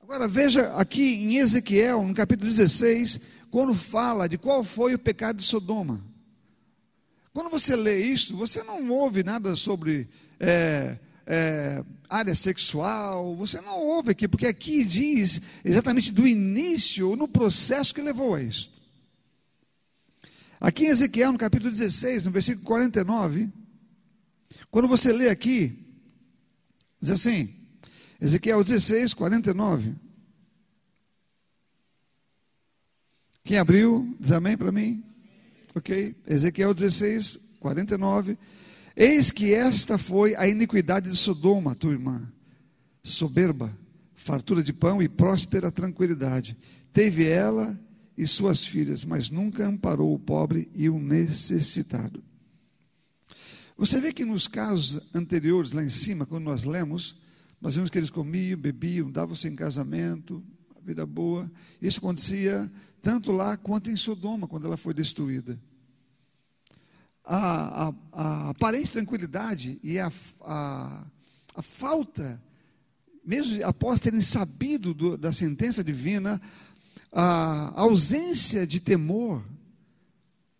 [0.00, 3.18] Agora veja aqui em Ezequiel, no capítulo 16,
[3.50, 6.00] quando fala de qual foi o pecado de Sodoma.
[7.32, 13.80] Quando você lê isso, você não ouve nada sobre é, é, área sexual, você não
[13.80, 18.77] ouve aqui, porque aqui diz exatamente do início, no processo que levou a isso.
[20.60, 23.48] Aqui em Ezequiel, no capítulo 16, no versículo 49,
[24.70, 25.86] quando você lê aqui,
[27.00, 27.54] diz assim,
[28.20, 29.94] Ezequiel 16, 49.
[33.44, 35.04] Quem abriu, diz amém para mim?
[35.74, 36.16] Ok?
[36.26, 38.36] Ezequiel 16, 49.
[38.96, 42.30] Eis que esta foi a iniquidade de Sodoma, tua irmã,
[43.02, 43.70] soberba,
[44.16, 46.56] fartura de pão e próspera tranquilidade.
[46.92, 47.78] Teve ela
[48.18, 52.20] e suas filhas, mas nunca amparou o pobre e o necessitado.
[53.76, 57.14] Você vê que nos casos anteriores, lá em cima, quando nós lemos,
[57.60, 60.42] nós vimos que eles comiam, bebiam, davam-se em casamento,
[60.76, 61.48] a vida boa.
[61.80, 62.68] Isso acontecia
[63.00, 65.56] tanto lá quanto em Sodoma, quando ela foi destruída.
[67.24, 71.06] A, a, a aparente tranquilidade e a, a,
[71.54, 72.42] a falta,
[73.24, 76.40] mesmo após terem sabido do, da sentença divina,
[77.12, 79.44] a ausência de temor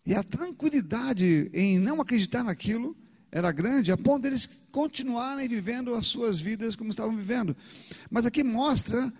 [0.05, 2.95] e a tranquilidade em não acreditar naquilo
[3.31, 7.55] era grande, a ponto deles continuarem vivendo as suas vidas como estavam vivendo.
[8.09, 9.13] Mas aqui mostra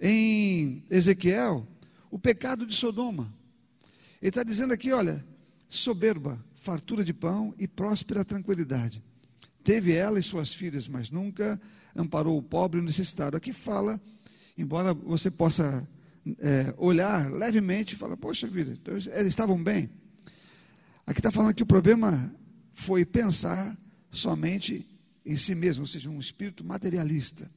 [0.00, 1.66] em Ezequiel
[2.10, 3.32] o pecado de Sodoma.
[4.20, 5.24] Ele está dizendo aqui: olha,
[5.68, 9.02] soberba, fartura de pão e próspera tranquilidade.
[9.64, 11.60] Teve ela e suas filhas, mas nunca
[11.94, 13.36] amparou o pobre e o necessitado.
[13.36, 14.00] Aqui fala,
[14.56, 15.88] embora você possa
[16.38, 19.90] é, olhar levemente e falar, poxa vida, então eles estavam bem.
[21.06, 22.34] Aqui está falando que o problema
[22.72, 23.76] foi pensar
[24.10, 24.86] somente
[25.24, 27.48] em si mesmo, ou seja, um espírito materialista,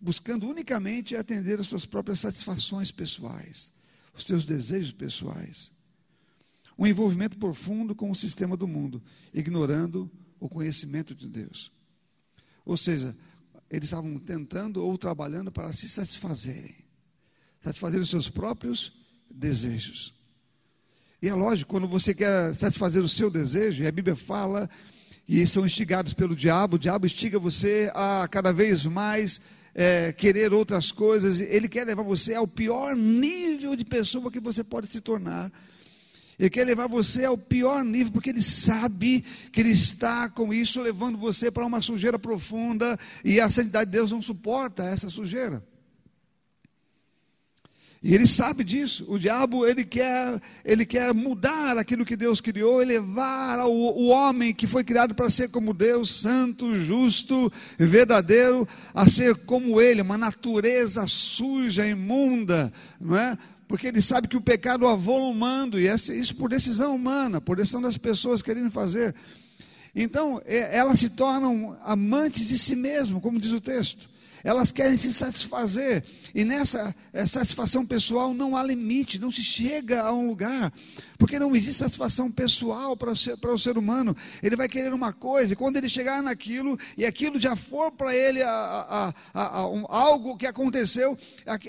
[0.00, 3.72] buscando unicamente atender às suas próprias satisfações pessoais,
[4.14, 5.72] os seus desejos pessoais.
[6.78, 9.02] Um envolvimento profundo com o sistema do mundo,
[9.34, 11.72] ignorando o conhecimento de Deus.
[12.64, 13.16] Ou seja,
[13.68, 16.87] eles estavam tentando ou trabalhando para se satisfazerem
[17.62, 18.92] satisfazer os seus próprios
[19.30, 20.14] desejos.
[21.20, 24.70] E é lógico, quando você quer satisfazer o seu desejo, e a Bíblia fala,
[25.28, 29.40] e são instigados pelo diabo, o diabo instiga você a cada vez mais
[29.74, 34.64] é, querer outras coisas, ele quer levar você ao pior nível de pessoa que você
[34.64, 35.52] pode se tornar.
[36.38, 40.80] Ele quer levar você ao pior nível, porque ele sabe que ele está com isso
[40.80, 45.62] levando você para uma sujeira profunda, e a santidade de Deus não suporta essa sujeira.
[48.02, 49.04] E ele sabe disso.
[49.08, 54.66] O diabo ele quer, ele quer mudar aquilo que Deus criou, elevar o, homem que
[54.66, 61.06] foi criado para ser como Deus, santo, justo, verdadeiro, a ser como ele, uma natureza
[61.06, 63.36] suja, imunda, não é?
[63.66, 67.98] Porque ele sabe que o pecado avolumando, e isso por decisão humana, por decisão das
[67.98, 69.14] pessoas querendo fazer.
[69.94, 74.08] Então, é, elas se tornam amantes de si mesmo, como diz o texto.
[74.44, 80.02] Elas querem se satisfazer, e nessa é, satisfação pessoal não há limite, não se chega
[80.02, 80.72] a um lugar,
[81.18, 84.16] porque não existe satisfação pessoal para o, ser, para o ser humano.
[84.40, 88.14] Ele vai querer uma coisa, e quando ele chegar naquilo, e aquilo já for para
[88.14, 91.18] ele a, a, a, um, algo que aconteceu,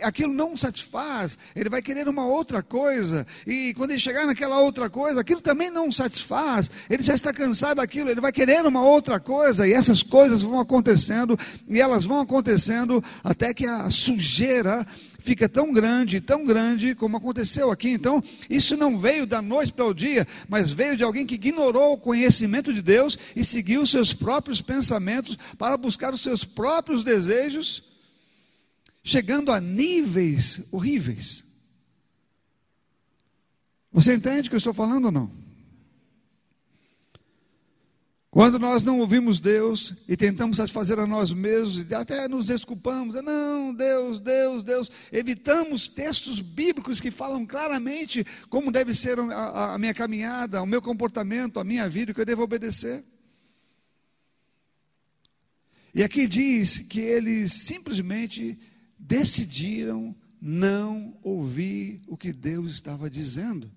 [0.03, 4.87] aquilo não satisfaz, ele vai querer uma outra coisa, e quando ele chegar naquela outra
[4.89, 9.19] coisa, aquilo também não satisfaz, ele já está cansado daquilo, ele vai querer uma outra
[9.19, 14.85] coisa, e essas coisas vão acontecendo, e elas vão acontecendo até que a sujeira
[15.19, 17.89] fica tão grande, tão grande como aconteceu aqui.
[17.89, 21.93] Então, isso não veio da noite para o dia, mas veio de alguém que ignorou
[21.93, 27.83] o conhecimento de Deus e seguiu seus próprios pensamentos para buscar os seus próprios desejos,
[29.03, 31.43] chegando a níveis horríveis.
[33.91, 35.48] Você entende o que eu estou falando ou não?
[38.39, 43.73] Quando nós não ouvimos Deus e tentamos satisfazer a nós mesmos, até nos desculpamos, não,
[43.73, 49.93] Deus, Deus, Deus, evitamos textos bíblicos que falam claramente como deve ser a, a minha
[49.93, 53.03] caminhada, o meu comportamento, a minha vida, que eu devo obedecer.
[55.93, 58.57] E aqui diz que eles simplesmente
[58.97, 63.69] decidiram não ouvir o que Deus estava dizendo.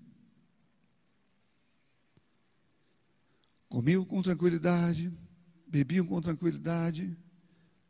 [3.73, 5.11] Comiam com tranquilidade,
[5.67, 7.17] bebiam com tranquilidade,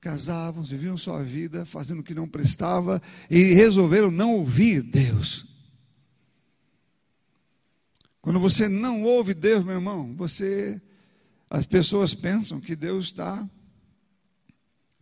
[0.01, 5.45] casavam, viviam sua vida fazendo o que não prestava e resolveram não ouvir Deus.
[8.21, 10.81] Quando você não ouve Deus, meu irmão, você
[11.51, 13.51] as pessoas pensam que Deus está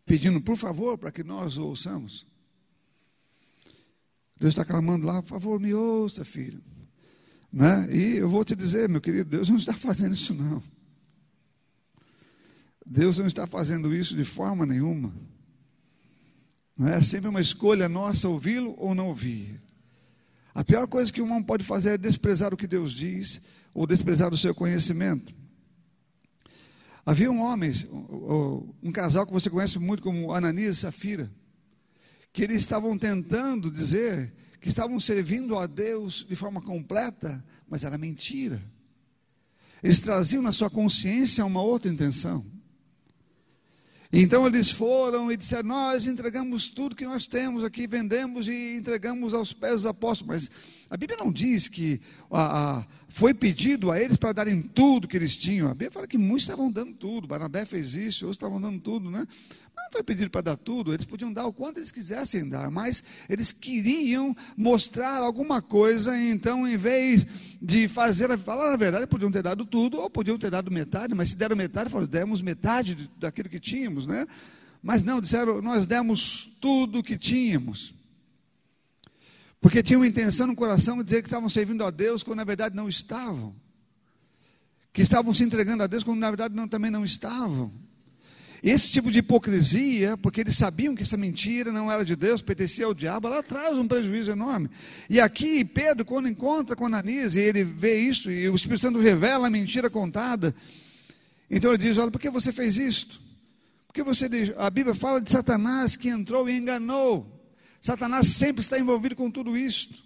[0.06, 2.24] pedindo, por favor, para que nós ouçamos.
[4.34, 6.62] Deus está clamando lá, por favor, me ouça, filho.
[7.52, 7.88] Né?
[7.90, 10.62] E eu vou te dizer, meu querido, Deus não está fazendo isso não.
[12.86, 15.12] Deus não está fazendo isso de forma nenhuma.
[16.76, 19.60] Não é sempre uma escolha nossa ouvi-lo ou não ouvir.
[20.54, 23.40] A pior coisa que um homem pode fazer é desprezar o que Deus diz
[23.74, 25.34] ou desprezar o seu conhecimento.
[27.04, 27.72] Havia um homem,
[28.82, 31.30] um casal que você conhece muito como Ananias e Safira,
[32.32, 37.96] que eles estavam tentando dizer que estavam servindo a Deus de forma completa, mas era
[37.96, 38.60] mentira.
[39.82, 42.44] Eles traziam na sua consciência uma outra intenção.
[44.12, 49.32] Então eles foram e disseram: Nós entregamos tudo que nós temos aqui, vendemos e entregamos
[49.32, 50.26] aos pés dos apóstolos.
[50.26, 50.50] Mas
[50.90, 52.00] a Bíblia não diz que
[53.08, 55.68] foi pedido a eles para darem tudo que eles tinham.
[55.68, 57.28] A Bíblia fala que muitos estavam dando tudo.
[57.28, 59.26] Barnabé fez isso, outros estavam dando tudo, né?
[59.76, 63.02] Não foi pedido para dar tudo, eles podiam dar o quanto eles quisessem dar, mas
[63.28, 67.26] eles queriam mostrar alguma coisa, então, em vez
[67.60, 71.30] de fazer, falar a verdade, podiam ter dado tudo, ou podiam ter dado metade, mas
[71.30, 74.26] se deram metade, falaram, demos metade daquilo que tínhamos, né?
[74.82, 77.92] Mas não, disseram, nós demos tudo o que tínhamos.
[79.60, 82.74] Porque tinham intenção no coração de dizer que estavam servindo a Deus, quando na verdade
[82.74, 83.54] não estavam.
[84.92, 87.70] Que estavam se entregando a Deus, quando na verdade não, também não estavam.
[88.62, 92.84] Esse tipo de hipocrisia, porque eles sabiam que essa mentira não era de Deus, pertencia
[92.84, 94.68] ao diabo, ela traz um prejuízo enorme.
[95.08, 98.98] E aqui, Pedro, quando encontra com Ananias, e ele vê isso, e o Espírito Santo
[98.98, 100.54] revela a mentira contada,
[101.50, 103.18] então ele diz: Olha, por que você fez isto?
[103.86, 104.26] Porque você,
[104.58, 107.40] a Bíblia fala de Satanás que entrou e enganou.
[107.80, 110.02] Satanás sempre está envolvido com tudo isto.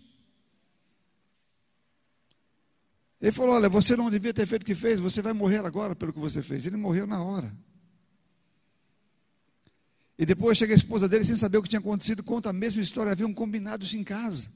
[3.20, 5.96] Ele falou: Olha, você não devia ter feito o que fez, você vai morrer agora
[5.96, 6.66] pelo que você fez.
[6.66, 7.52] Ele morreu na hora.
[10.18, 12.82] E depois chega a esposa dele sem saber o que tinha acontecido, conta a mesma
[12.82, 13.12] história.
[13.12, 14.48] Haviam combinado isso em casa.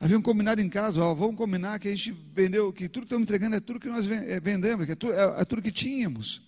[0.00, 3.24] Haviam combinado em casa, ó, vamos combinar que a gente vendeu, que tudo que estamos
[3.24, 6.40] entregando é tudo que nós é, vendemos, que é, tudo, é, é tudo que tínhamos.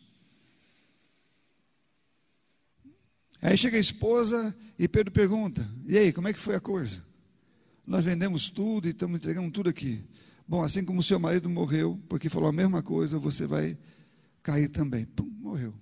[3.42, 7.02] Aí chega a esposa e Pedro pergunta: E aí, como é que foi a coisa?
[7.84, 10.00] Nós vendemos tudo e estamos entregando tudo aqui.
[10.46, 13.76] Bom, assim como seu marido morreu, porque falou a mesma coisa, você vai
[14.44, 15.06] cair também.
[15.06, 15.74] Pum, morreu.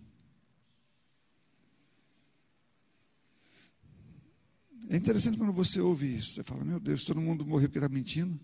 [4.90, 7.90] É interessante quando você ouve isso, você fala, meu Deus, todo mundo morreu porque está
[7.90, 8.40] mentindo.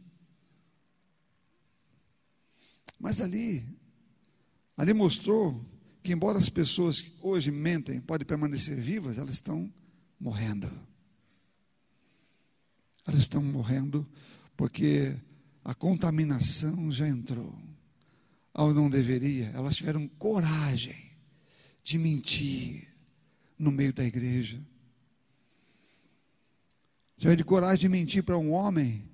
[3.01, 3.65] Mas ali,
[4.77, 5.65] ali mostrou
[6.03, 9.73] que embora as pessoas que hoje mentem podem permanecer vivas, elas estão
[10.21, 10.71] morrendo.
[13.07, 14.07] Elas estão morrendo
[14.55, 15.17] porque
[15.65, 17.59] a contaminação já entrou.
[18.53, 21.11] Ao não deveria, elas tiveram coragem
[21.83, 22.87] de mentir
[23.59, 24.61] no meio da igreja
[27.17, 29.09] Tiver de coragem de mentir para um homem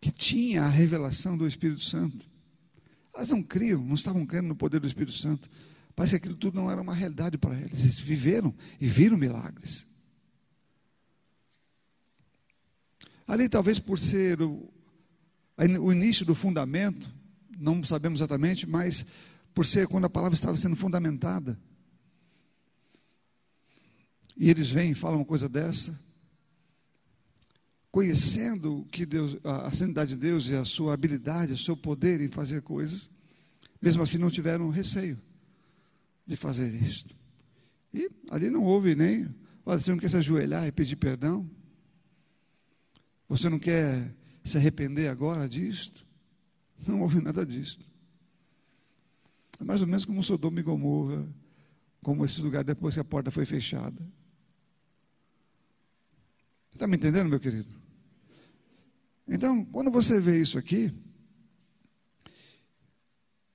[0.00, 2.28] que tinha a revelação do Espírito Santo.
[3.14, 5.50] Elas não criam, não estavam crendo no poder do Espírito Santo.
[5.94, 7.82] Parece que aquilo tudo não era uma realidade para eles.
[7.82, 9.86] Eles viveram e viram milagres.
[13.26, 14.72] Ali, talvez por ser o,
[15.80, 17.12] o início do fundamento,
[17.58, 19.04] não sabemos exatamente, mas
[19.52, 21.58] por ser quando a palavra estava sendo fundamentada.
[24.36, 26.09] E eles vêm e falam uma coisa dessa
[27.90, 32.28] conhecendo que Deus, a santidade de Deus e a sua habilidade, o seu poder em
[32.28, 33.10] fazer coisas,
[33.80, 35.18] mesmo assim não tiveram receio
[36.26, 37.14] de fazer isto.
[37.92, 39.28] E ali não houve nem
[39.64, 41.48] Olha, você não quer se ajoelhar e pedir perdão?
[43.28, 44.12] Você não quer
[44.44, 46.04] se arrepender agora disto?
[46.86, 47.84] Não houve nada disto.
[49.60, 51.28] É mais ou menos como Sodoma e Gomorra,
[52.02, 54.02] como esse lugar depois que a porta foi fechada.
[56.70, 57.79] Você está me entendendo, meu querido?
[59.32, 60.92] Então, quando você vê isso aqui,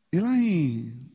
[0.10, 1.06] e lá em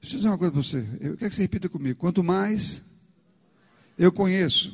[0.00, 0.78] Deixa eu dizer uma coisa para você.
[1.00, 1.98] Eu quero que você repita comigo.
[1.98, 2.96] Quanto mais
[3.98, 4.72] eu conheço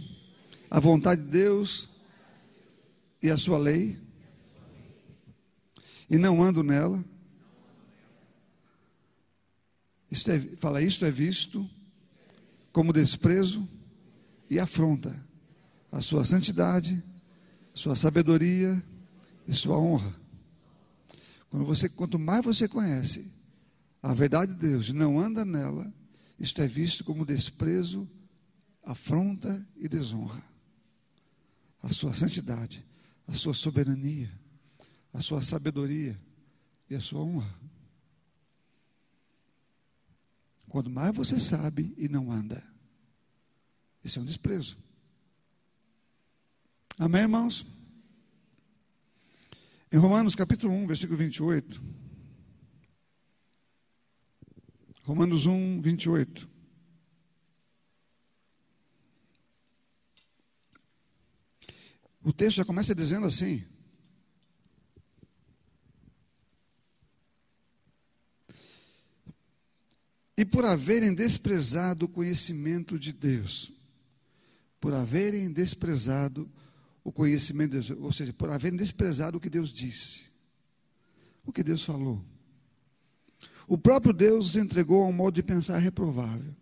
[0.70, 1.88] a vontade de Deus
[3.22, 3.98] e a sua lei,
[6.10, 7.02] e não ando nela,
[10.10, 11.66] é, fala, isto é visto
[12.70, 13.66] como desprezo
[14.52, 15.18] e afronta
[15.90, 17.02] a sua santidade,
[17.72, 18.84] sua sabedoria
[19.48, 20.14] e sua honra.
[21.48, 23.32] Quando você, quanto mais você conhece
[24.02, 25.90] a verdade de Deus e não anda nela,
[26.38, 28.06] isto é visto como desprezo,
[28.84, 30.44] afronta e desonra.
[31.82, 32.84] A sua santidade,
[33.26, 34.30] a sua soberania,
[35.14, 36.20] a sua sabedoria
[36.90, 37.58] e a sua honra.
[40.68, 42.62] Quanto mais você sabe e não anda,
[44.04, 44.76] isso é um desprezo.
[46.98, 47.66] Amém, irmãos?
[49.90, 51.82] Em Romanos capítulo 1, versículo 28.
[55.04, 56.48] Romanos 1, 28.
[62.24, 63.64] O texto já começa dizendo assim:
[70.36, 73.72] E por haverem desprezado o conhecimento de Deus,
[74.82, 76.50] por haverem desprezado
[77.04, 80.24] o conhecimento de Deus, ou seja, por haverem desprezado o que Deus disse,
[81.46, 82.20] o que Deus falou.
[83.68, 86.52] O próprio Deus os entregou a um modo de pensar reprovável,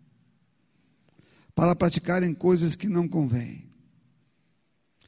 [1.55, 3.65] para praticarem coisas que não convêm.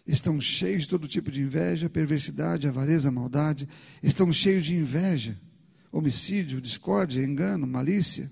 [0.08, 3.70] Estão cheios de todo tipo de inveja, perversidade, avareza, maldade.
[4.02, 5.40] Estão cheios de inveja,
[5.92, 8.30] homicídio, discórdia, engano, malícia.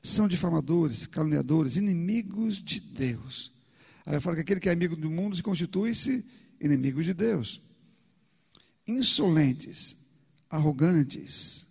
[0.00, 3.59] São difamadores, caluniadores, inimigos de Deus.
[4.10, 6.24] Aí eu falo que aquele que é amigo do mundo se constitui-se
[6.60, 7.60] inimigo de Deus.
[8.84, 9.96] Insolentes,
[10.50, 11.64] arrogantes,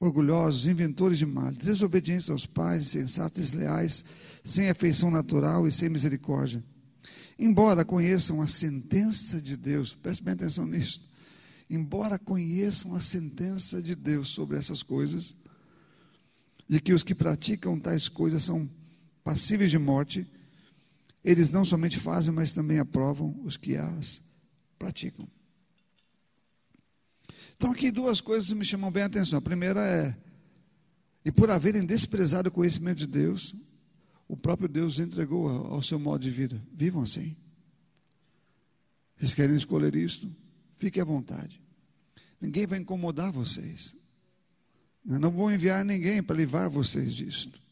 [0.00, 4.06] orgulhosos, inventores de males, desobedientes aos pais, insensatos, desleais,
[4.42, 6.64] sem afeição natural e sem misericórdia.
[7.38, 11.06] Embora conheçam a sentença de Deus, preste bem atenção nisso.
[11.68, 15.34] Embora conheçam a sentença de Deus sobre essas coisas,
[16.66, 18.66] de que os que praticam tais coisas são
[19.24, 20.26] passíveis de morte,
[21.24, 24.20] eles não somente fazem, mas também aprovam os que as
[24.78, 25.26] praticam.
[27.56, 29.38] Então, aqui duas coisas me chamam bem a atenção.
[29.38, 30.14] A primeira é,
[31.24, 33.54] e por haverem desprezado o conhecimento de Deus,
[34.28, 36.60] o próprio Deus entregou ao seu modo de vida.
[36.72, 37.34] Vivam assim.
[39.16, 40.30] Vocês querem escolher isto?
[40.76, 41.60] Fiquem à vontade.
[42.38, 43.96] Ninguém vai incomodar vocês.
[45.06, 47.63] Eu não vou enviar ninguém para livrar vocês disto.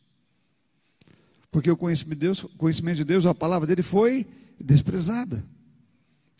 [1.52, 4.26] Porque o conhecimento de Deus, conhecimento de Deus, a palavra dele foi
[4.58, 5.44] desprezada.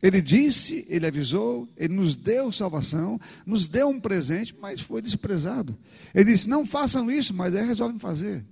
[0.02, 5.78] Ele disse, ele avisou, ele nos deu salvação, nos deu um presente, mas foi desprezado.
[6.12, 8.44] Ele disse: não façam isso, mas aí resolvem fazer.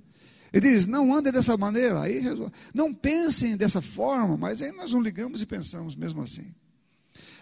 [0.53, 2.53] Ele diz: não andem dessa maneira, aí resolve.
[2.75, 6.47] Não pensem dessa forma, mas aí nós não ligamos e pensamos mesmo assim.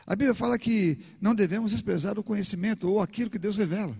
[0.06, 3.94] A Bíblia fala que não devemos desprezar o conhecimento ou aquilo que Deus revela.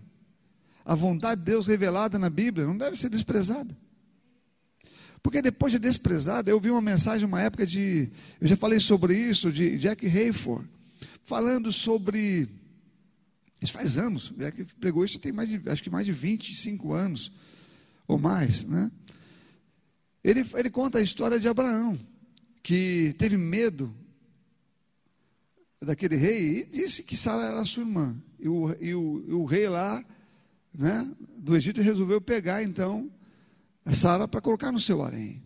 [0.85, 3.77] A vontade de Deus revelada na Bíblia não deve ser desprezada.
[5.29, 8.09] Porque depois de desprezado, eu vi uma mensagem, uma época de.
[8.41, 10.67] Eu já falei sobre isso, de Jack Hayford,
[11.27, 12.49] falando sobre.
[13.61, 17.31] Isso faz anos, Jack pregou isso tem mais de, acho que mais de 25 anos,
[18.07, 18.91] ou mais, né?
[20.25, 22.01] Ele, ele conta a história de Abraão,
[22.63, 23.95] que teve medo
[25.79, 28.17] daquele rei e disse que Sara era sua irmã.
[28.41, 30.03] E o, e o, e o rei lá,
[30.73, 31.07] né,
[31.37, 33.11] do Egito resolveu pegar então
[33.89, 35.43] a Sara para colocar no seu harém.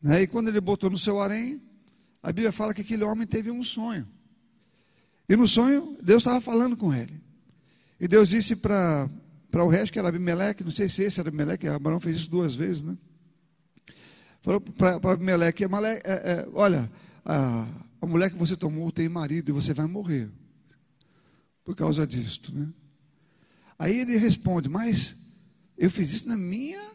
[0.00, 0.22] Né?
[0.22, 1.60] E quando ele botou no seu harém,
[2.22, 4.06] a Bíblia fala que aquele homem teve um sonho.
[5.28, 7.20] E no sonho, Deus estava falando com ele.
[7.98, 9.10] E Deus disse para
[9.54, 12.54] o resto, que era Abimeleque, não sei se esse era Abimeleque, Abraão fez isso duas
[12.54, 12.96] vezes, né?
[14.40, 16.88] Falou para Abimeleque, é, é, olha,
[17.24, 17.66] a,
[18.00, 20.30] a mulher que você tomou tem marido e você vai morrer.
[21.64, 22.68] Por causa disto, né?
[23.76, 25.25] Aí ele responde, mas
[25.76, 26.92] eu fiz isso na minha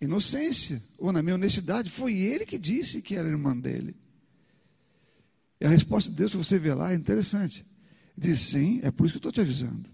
[0.00, 1.90] inocência, ou na minha honestidade.
[1.90, 3.96] Foi ele que disse que era irmã dele.
[5.60, 7.66] E a resposta de Deus, se você ver lá, é interessante.
[8.16, 9.88] Disse: Sim, é por isso que eu estou te avisando.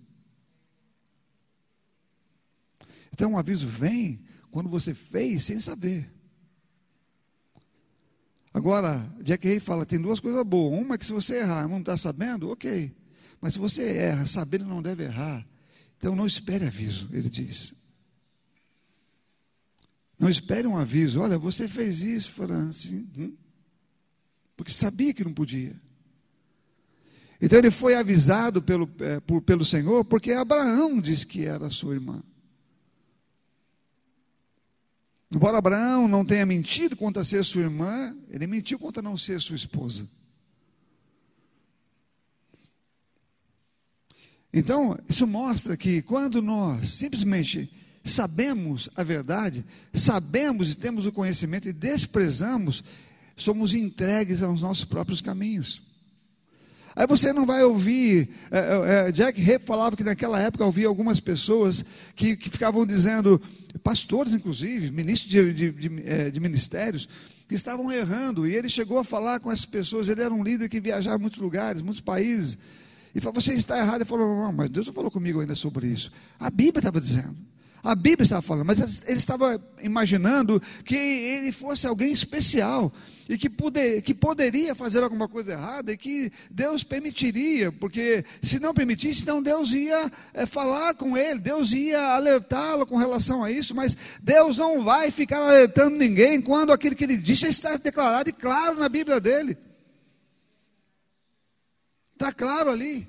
[3.13, 6.11] Então o aviso vem quando você fez sem saber.
[8.55, 10.79] Agora, Jack Hay fala: tem duas coisas boas.
[10.79, 12.95] Uma é que se você errar não está sabendo, ok.
[13.41, 15.45] Mas se você erra, sabendo não deve errar,
[16.03, 17.75] então não espere aviso, ele diz.
[20.19, 21.21] Não espere um aviso.
[21.21, 23.37] Olha, você fez isso, falando assim, hum?
[24.57, 25.81] porque sabia que não podia.
[27.41, 31.95] Então ele foi avisado pelo, é, por, pelo Senhor, porque Abraão disse que era sua
[31.95, 32.21] irmã.
[35.31, 39.17] Embora Abraão não tenha mentido quanto a ser sua irmã, ele mentiu quanto a não
[39.17, 40.11] ser sua esposa.
[44.53, 47.71] Então, isso mostra que quando nós simplesmente
[48.05, 52.85] sabemos a verdade, sabemos e temos o conhecimento e desprezamos,
[53.37, 55.83] somos entregues aos nossos próprios caminhos.
[56.95, 58.29] Aí você não vai ouvir.
[58.51, 61.85] É, é, é Jack Rape falava que naquela época ouvia algumas pessoas
[62.15, 63.41] que, que ficavam dizendo,
[63.83, 67.09] pastores inclusive, ministros de, de, de, é, de, ministérios,
[67.49, 68.47] que estavam errando.
[68.47, 70.11] E ele chegou a falar com essas pessoas.
[70.11, 72.59] Ele era um líder que viajava muitos lugares, muitos países.
[73.15, 73.97] E falou: Você está errado.
[73.97, 76.11] Ele falou: Não, mas Deus não falou comigo ainda sobre isso.
[76.39, 77.37] A Bíblia estava dizendo.
[77.83, 82.93] A Bíblia estava falando, mas ele estava imaginando que ele fosse alguém especial
[83.29, 88.61] e que, poder, que poderia fazer alguma coisa errada e que Deus permitiria, porque se
[88.61, 93.51] não permitisse, então Deus ia é, falar com ele, Deus ia alertá-lo com relação a
[93.51, 98.31] isso, mas Deus não vai ficar alertando ninguém quando aquilo que ele disse está declarado
[98.31, 99.57] e claro na Bíblia dele.
[102.23, 103.09] Está claro ali.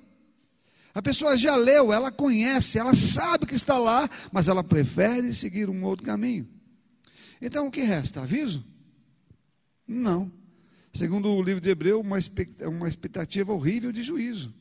[0.91, 5.69] A pessoa já leu, ela conhece, ela sabe que está lá, mas ela prefere seguir
[5.69, 6.49] um outro caminho.
[7.39, 8.21] Então o que resta?
[8.21, 8.65] Aviso?
[9.87, 10.31] Não.
[10.91, 14.51] Segundo o livro de Hebreu, uma expectativa horrível de juízo.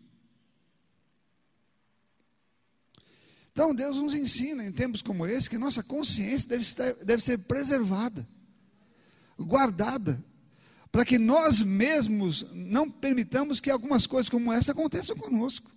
[3.53, 7.39] Então Deus nos ensina em tempos como esse que nossa consciência deve, estar, deve ser
[7.39, 8.29] preservada,
[9.39, 10.23] guardada,
[10.93, 15.71] para que nós mesmos não permitamos que algumas coisas como essa aconteçam conosco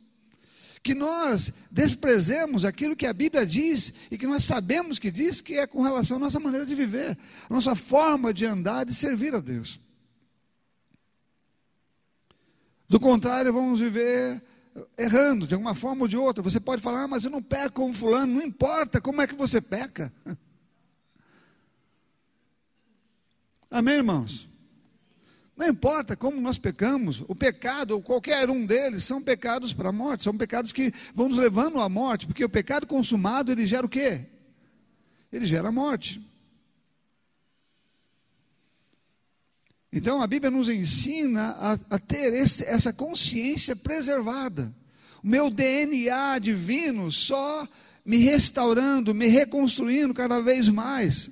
[0.85, 5.57] que nós desprezemos aquilo que a Bíblia diz e que nós sabemos que diz, que
[5.57, 7.17] é com relação à nossa maneira de viver,
[7.49, 9.79] a nossa forma de andar, de servir a Deus.
[12.87, 14.39] Do contrário, vamos viver
[14.95, 16.43] errando de alguma forma ou de outra.
[16.43, 19.33] Você pode falar, ah, mas eu não peco como fulano, não importa como é que
[19.33, 20.13] você peca.
[23.71, 24.54] Amém, irmãos?
[25.55, 29.93] Não importa como nós pecamos, o pecado, ou qualquer um deles, são pecados para a
[29.93, 33.85] morte, são pecados que vão nos levando à morte, porque o pecado consumado, ele gera
[33.85, 34.21] o quê?
[35.31, 36.21] Ele gera a morte.
[39.93, 44.75] Então a Bíblia nos ensina a, a ter esse, essa consciência preservada.
[45.23, 47.65] O meu DNA divino só
[48.05, 51.31] me restaurando, me reconstruindo cada vez mais.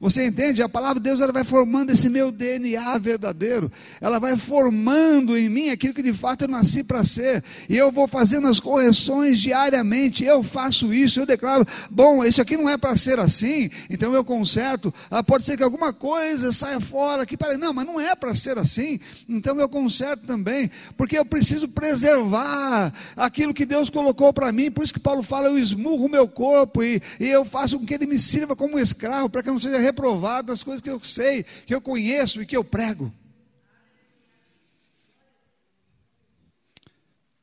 [0.00, 0.62] Você entende?
[0.62, 3.70] A palavra de Deus ela vai formando esse meu DNA verdadeiro.
[4.00, 7.44] Ela vai formando em mim aquilo que de fato eu nasci para ser.
[7.68, 10.24] E eu vou fazendo as correções diariamente.
[10.24, 14.24] Eu faço isso, eu declaro, bom, isso aqui não é para ser assim, então eu
[14.24, 14.92] conserto.
[15.10, 18.34] Ah, pode ser que alguma coisa saia fora que para não, mas não é para
[18.34, 18.98] ser assim.
[19.28, 24.70] Então eu conserto também, porque eu preciso preservar aquilo que Deus colocou para mim.
[24.70, 27.84] Por isso que Paulo fala, eu esmurro o meu corpo e, e eu faço com
[27.84, 30.88] que ele me sirva como escravo, para que eu não seja reprovado nas coisas que
[30.88, 33.12] eu sei, que eu conheço e que eu prego.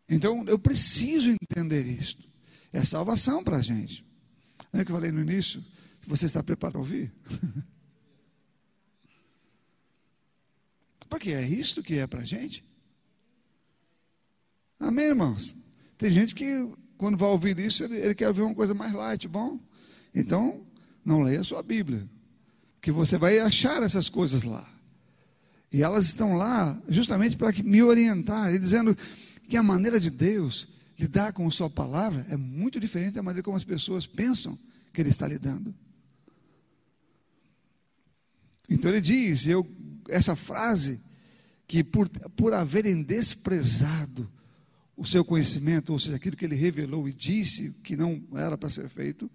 [0.09, 2.25] Então eu preciso entender isto.
[2.71, 4.05] É salvação para a gente.
[4.71, 5.63] Não é que eu falei no início?
[6.07, 7.13] Você está preparado a ouvir?
[11.09, 12.63] Porque é isto que é para a gente.
[14.79, 15.55] Amém, irmãos?
[15.97, 19.27] Tem gente que, quando vai ouvir isso, ele, ele quer ouvir uma coisa mais light.
[19.27, 19.59] Bom,
[20.13, 20.65] então,
[21.03, 22.07] não leia a sua Bíblia
[22.87, 24.65] que você vai achar essas coisas lá.
[25.73, 28.97] E elas estão lá justamente para me orientar, e dizendo
[29.49, 33.43] que a maneira de Deus lidar com a sua palavra é muito diferente da maneira
[33.43, 34.57] como as pessoas pensam
[34.93, 35.75] que ele está lidando.
[38.69, 39.67] Então ele diz, eu,
[40.07, 41.01] essa frase,
[41.67, 42.07] que por,
[42.37, 44.31] por haverem desprezado
[44.95, 48.69] o seu conhecimento, ou seja, aquilo que ele revelou e disse que não era para
[48.69, 49.29] ser feito,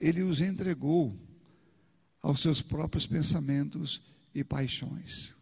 [0.00, 1.12] ele os entregou
[2.22, 4.00] aos seus próprios pensamentos
[4.34, 5.34] e paixões,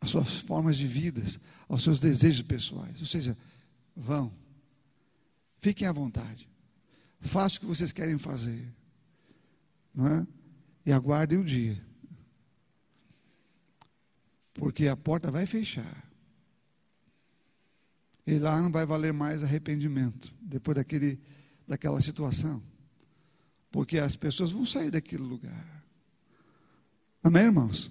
[0.00, 1.22] às suas formas de vida,
[1.68, 3.00] aos seus desejos pessoais.
[3.00, 3.36] Ou seja,
[3.96, 4.32] vão,
[5.58, 6.48] fiquem à vontade,
[7.20, 8.72] façam o que vocês querem fazer,
[9.94, 10.26] não é?
[10.86, 11.82] E aguardem o dia,
[14.52, 16.04] porque a porta vai fechar.
[18.26, 21.20] E lá não vai valer mais arrependimento, depois daquele,
[21.66, 22.62] daquela situação.
[23.74, 25.84] Porque as pessoas vão sair daquele lugar.
[27.20, 27.90] Amém, irmãos?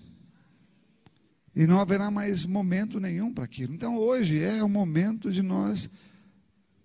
[1.54, 3.74] E não haverá mais momento nenhum para aquilo.
[3.74, 5.90] Então hoje é o momento de nós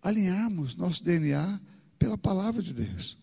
[0.03, 1.61] alinharmos nosso DNA
[1.97, 3.17] pela palavra de Deus.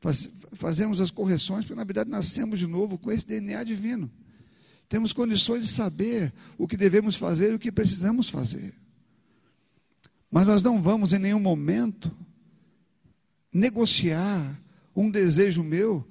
[0.00, 4.10] Faz, fazemos as correções, porque na verdade nascemos de novo com esse DNA divino.
[4.88, 8.72] Temos condições de saber o que devemos fazer e o que precisamos fazer.
[10.30, 12.10] Mas nós não vamos em nenhum momento
[13.52, 14.58] negociar
[14.94, 16.06] um desejo meu,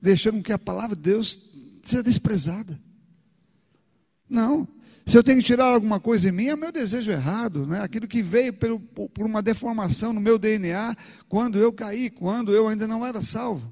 [0.00, 1.38] deixando que a palavra de Deus
[1.82, 2.78] seja desprezada.
[4.28, 4.66] Não.
[5.06, 7.82] Se eu tenho que tirar alguma coisa em mim, é o meu desejo errado, né?
[7.82, 10.96] aquilo que veio pelo, por uma deformação no meu DNA
[11.28, 13.70] quando eu caí, quando eu ainda não era salvo.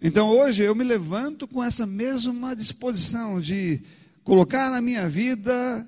[0.00, 3.82] Então hoje eu me levanto com essa mesma disposição de
[4.24, 5.86] colocar na minha vida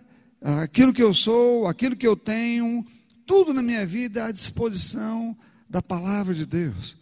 [0.63, 2.85] aquilo que eu sou, aquilo que eu tenho,
[3.27, 5.37] tudo na minha vida à disposição
[5.69, 6.97] da palavra de Deus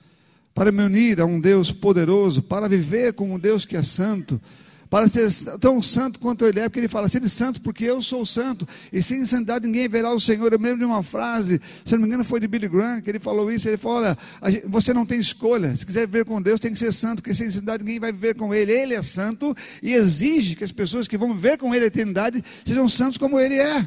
[0.56, 4.40] para me unir a um Deus poderoso, para viver como um Deus que é santo,
[4.88, 8.24] para ser tão santo quanto Ele é, porque Ele fala, sede santo porque eu sou
[8.24, 10.50] santo, e sem santidade ninguém verá o Senhor.
[10.50, 13.18] Eu lembro de uma frase, se não me engano foi de Billy Graham, que ele
[13.18, 16.72] falou isso, ele falou, olha, você não tem escolha, se quiser viver com Deus tem
[16.72, 18.72] que ser santo, porque sem santidade ninguém vai viver com Ele.
[18.72, 22.42] Ele é santo e exige que as pessoas que vão viver com Ele a eternidade
[22.64, 23.86] sejam santos como Ele é.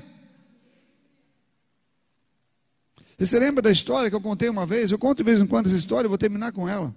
[3.20, 4.91] Você lembra da história que eu contei uma vez?
[4.91, 6.95] Eu conto de vez em quando essa história, eu vou terminar com ela.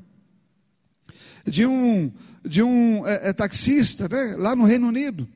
[1.44, 2.12] De um,
[2.44, 5.26] de um é, é, taxista, né, lá no Reino Unido.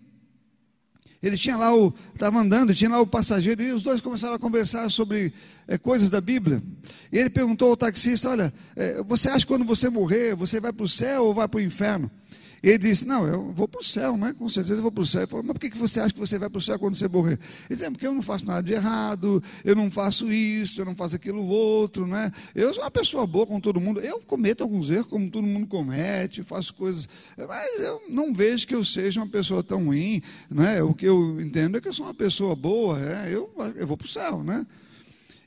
[1.21, 4.39] Ele tinha lá o, estava andando, tinha lá o passageiro, e os dois começaram a
[4.39, 5.33] conversar sobre
[5.67, 6.63] é, coisas da Bíblia.
[7.11, 10.73] E ele perguntou ao taxista: Olha, é, você acha que quando você morrer, você vai
[10.73, 12.09] para o céu ou vai para o inferno?
[12.67, 14.35] Ele disse: Não, eu vou para o céu, né?
[14.37, 15.21] com certeza eu vou para o céu.
[15.21, 17.07] Ele falou: Mas por que você acha que você vai para o céu quando você
[17.07, 17.39] morrer?
[17.71, 20.85] Ele disse: é Porque eu não faço nada de errado, eu não faço isso, eu
[20.85, 22.33] não faço aquilo outro, né?
[22.57, 24.01] Eu sou uma pessoa boa com todo mundo.
[24.01, 27.09] Eu cometo alguns erros, como todo mundo comete, faço coisas,
[27.39, 30.83] mas eu não vejo que eu seja uma pessoa tão ruim, né?
[30.83, 33.33] O que eu entendo é que eu sou uma pessoa boa, é?
[33.33, 34.67] eu, eu vou para o céu, né?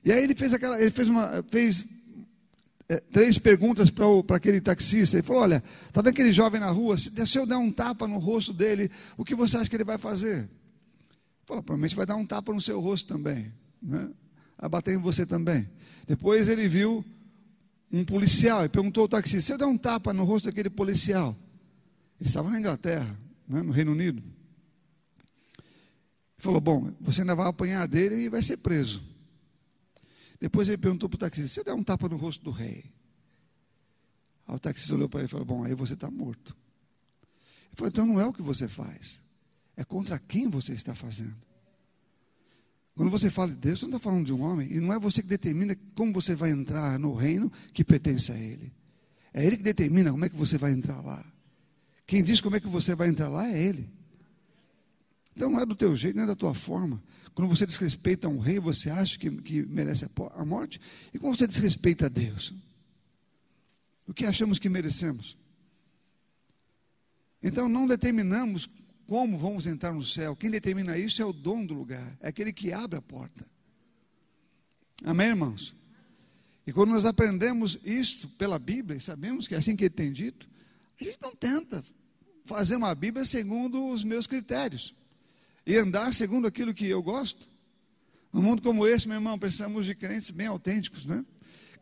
[0.06, 1.86] E aí ele fez aquela, ele fez uma, fez
[2.90, 5.18] é, três perguntas para aquele taxista.
[5.18, 6.98] Ele falou: Olha, está vendo aquele jovem na rua?
[6.98, 9.84] Se, se eu der um tapa no rosto dele, o que você acha que ele
[9.84, 10.38] vai fazer?
[10.38, 10.50] Ele
[11.46, 13.54] falou: Provavelmente vai dar um tapa no seu rosto também.
[13.80, 14.10] Né?
[14.58, 15.70] Vai bater em você também.
[16.08, 17.06] Depois ele viu
[17.92, 21.38] um policial e perguntou ao taxista: Se eu der um tapa no rosto daquele policial?
[22.20, 23.16] Ele estava na Inglaterra,
[23.48, 24.18] né, no Reino Unido.
[24.18, 24.34] Ele
[26.40, 29.00] falou: Bom, você ainda vai apanhar dele e vai ser preso.
[30.40, 32.86] Depois ele perguntou para o taxista: se eu der um tapa no rosto do rei?
[34.48, 36.56] Aí o taxista olhou para ele e falou: Bom, aí você está morto.
[37.68, 39.22] Ele falou: Então não é o que você faz,
[39.76, 41.36] é contra quem você está fazendo.
[42.96, 45.00] Quando você fala de Deus, você não está falando de um homem, e não é
[45.00, 48.74] você que determina como você vai entrar no reino que pertence a Ele.
[49.34, 51.26] É Ele que determina como é que você vai entrar lá.
[52.06, 53.99] Quem diz como é que você vai entrar lá é Ele.
[55.40, 57.02] Então não é do teu jeito, não é da tua forma.
[57.34, 60.82] Quando você desrespeita um rei, você acha que, que merece a, morte?
[61.14, 62.54] E quando você desrespeita a Deus?
[64.06, 65.38] O que achamos que merecemos?
[67.42, 68.68] Então não determinamos
[69.08, 70.36] como vamos entrar no céu.
[70.36, 73.48] Quem determina isso é o dono do lugar, é aquele que abre a porta.
[75.06, 75.74] Amém, irmãos?
[76.68, 80.12] E quando nós aprendemos isto pela Bíblia, e sabemos que é assim que ele tem
[80.12, 80.50] dito,
[81.00, 81.82] a gente não tenta
[82.44, 85.00] fazer uma Bíblia segundo os meus critérios
[85.70, 87.48] e andar segundo aquilo que eu gosto.
[88.34, 91.24] Num mundo como esse, meu irmão, precisamos de crentes bem autênticos, né?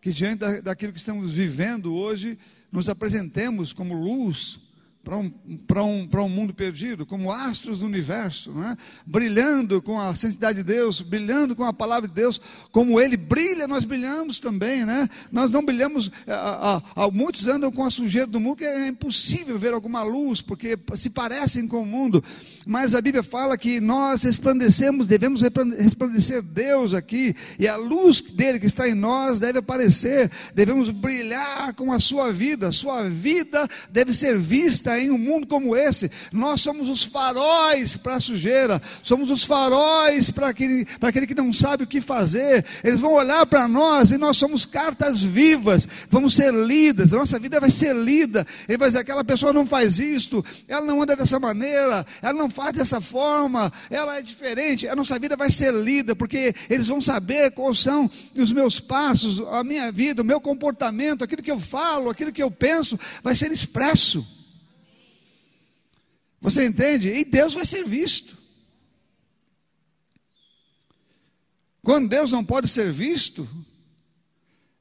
[0.02, 2.38] Que diante da, daquilo que estamos vivendo hoje,
[2.70, 4.60] nos apresentemos como luz
[5.08, 8.76] para um, um, um mundo perdido, como astros do universo, é?
[9.06, 12.42] brilhando com a santidade de Deus, brilhando com a palavra de Deus,
[12.74, 15.10] como Ele brilha, nós brilhamos também, né?
[15.32, 19.58] Nós não brilhamos, há, há, muitos andam com a sujeira do mundo, que é impossível
[19.58, 22.22] ver alguma luz, porque se parecem com o mundo,
[22.66, 28.60] mas a Bíblia fala que nós resplandecemos, devemos resplandecer Deus aqui, e a luz dele
[28.60, 33.66] que está em nós deve aparecer, devemos brilhar com a sua vida, a sua vida
[33.90, 38.82] deve ser vista em um mundo como esse, nós somos os faróis para a sujeira,
[39.02, 42.66] somos os faróis para aquele, para aquele que não sabe o que fazer.
[42.84, 47.60] Eles vão olhar para nós e nós somos cartas vivas, vamos ser lidas, nossa vida
[47.60, 48.46] vai ser lida.
[48.68, 52.50] Ele vai dizer: aquela pessoa não faz isto, ela não anda dessa maneira, ela não
[52.50, 54.88] faz dessa forma, ela é diferente.
[54.88, 59.40] A nossa vida vai ser lida, porque eles vão saber quais são os meus passos,
[59.52, 63.36] a minha vida, o meu comportamento, aquilo que eu falo, aquilo que eu penso, vai
[63.36, 64.37] ser expresso.
[66.40, 67.10] Você entende?
[67.10, 68.38] E Deus vai ser visto.
[71.82, 73.48] Quando Deus não pode ser visto,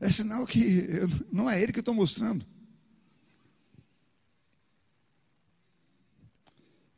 [0.01, 2.45] é sinal que eu, não é Ele que eu estou mostrando.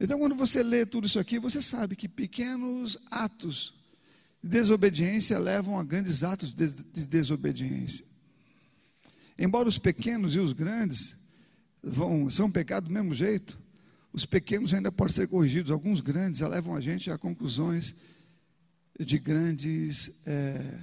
[0.01, 3.75] Então, quando você lê tudo isso aqui, você sabe que pequenos atos
[4.43, 6.69] de desobediência levam a grandes atos de
[7.07, 8.07] desobediência.
[9.37, 11.17] Embora os pequenos e os grandes
[11.83, 13.59] vão, são pecados do mesmo jeito,
[14.13, 17.95] os pequenos ainda podem ser corrigidos, alguns grandes levam a gente a conclusões
[18.99, 20.81] de grandes é,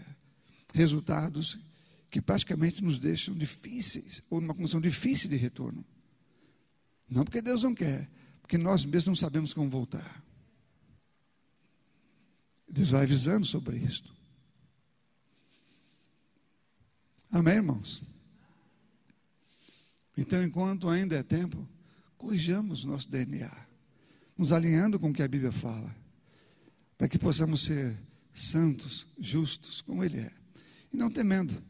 [0.74, 1.60] resultados
[2.10, 5.84] que praticamente nos deixam difíceis, ou numa condição difícil de retorno.
[7.10, 8.08] Não porque Deus não quer,
[8.42, 10.24] porque nós mesmos não sabemos como voltar.
[12.70, 14.16] Deus vai avisando sobre isso.
[17.30, 18.02] Amém, irmãos?
[20.18, 21.68] Então, enquanto ainda é tempo,
[22.18, 23.52] corrijamos nosso DNA,
[24.38, 25.96] nos alinhando com o que a Bíblia fala,
[26.98, 27.96] para que possamos ser
[28.34, 30.32] santos, justos, como Ele é,
[30.92, 31.62] e não temendo.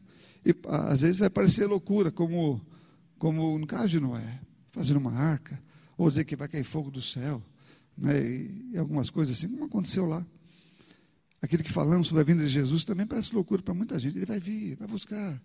[0.44, 2.60] E às vezes vai parecer loucura, como,
[3.18, 4.40] como no caso de Noé,
[4.72, 5.58] fazer uma arca,
[5.96, 7.42] ou dizer que vai cair fogo do céu,
[7.96, 10.24] né, e, e algumas coisas assim, como aconteceu lá.
[11.40, 14.16] Aquilo que falamos sobre a vinda de Jesus também parece loucura para muita gente.
[14.16, 15.40] Ele vai vir, vai buscar.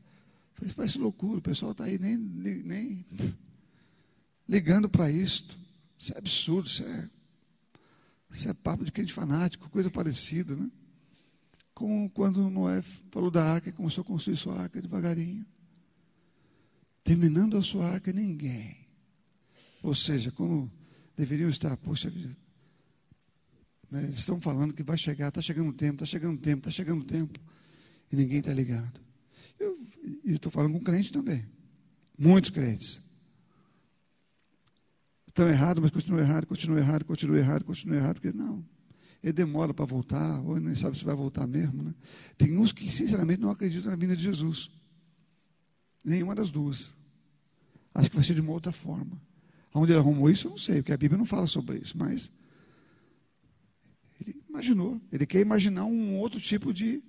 [0.75, 3.05] Parece loucura, o pessoal está aí nem, nem, nem
[4.47, 5.57] ligando para isto.
[5.97, 7.09] Isso é absurdo, isso é,
[8.31, 10.69] isso é papo de crente fanático, coisa parecida, né?
[11.73, 12.81] Como quando Noé
[13.11, 15.45] falou da arca e começou a construir sua arca devagarinho.
[17.03, 18.77] Terminando a sua arca, ninguém.
[19.81, 20.71] Ou seja, como
[21.15, 22.35] deveriam estar, poxa vida.
[23.89, 26.59] Né, eles estão falando que vai chegar, está chegando o tempo, está chegando o tempo,
[26.59, 27.39] está chegando o tempo.
[28.11, 28.99] E ninguém está ligado.
[29.59, 29.77] Eu
[30.25, 31.45] estou falando com crente também.
[32.17, 33.01] Muitos crentes.
[35.31, 38.65] Estão errados, mas continuam errado, continuam errado, continuam errado, continuam errado, porque não.
[39.23, 41.83] Ele demora para voltar, ou nem sabe se vai voltar mesmo.
[41.83, 41.95] Né?
[42.37, 44.69] Tem uns que, sinceramente, não acreditam na vinda de Jesus.
[46.03, 46.91] Nenhuma das duas.
[47.93, 49.21] Acho que vai ser de uma outra forma.
[49.73, 52.29] Onde ele arrumou isso, eu não sei, porque a Bíblia não fala sobre isso, mas
[54.19, 54.99] ele imaginou.
[55.13, 57.01] Ele quer imaginar um outro tipo de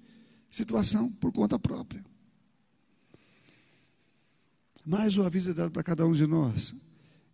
[0.49, 2.05] situação por conta própria.
[4.87, 6.73] Mas o aviso é dado para cada um de nós.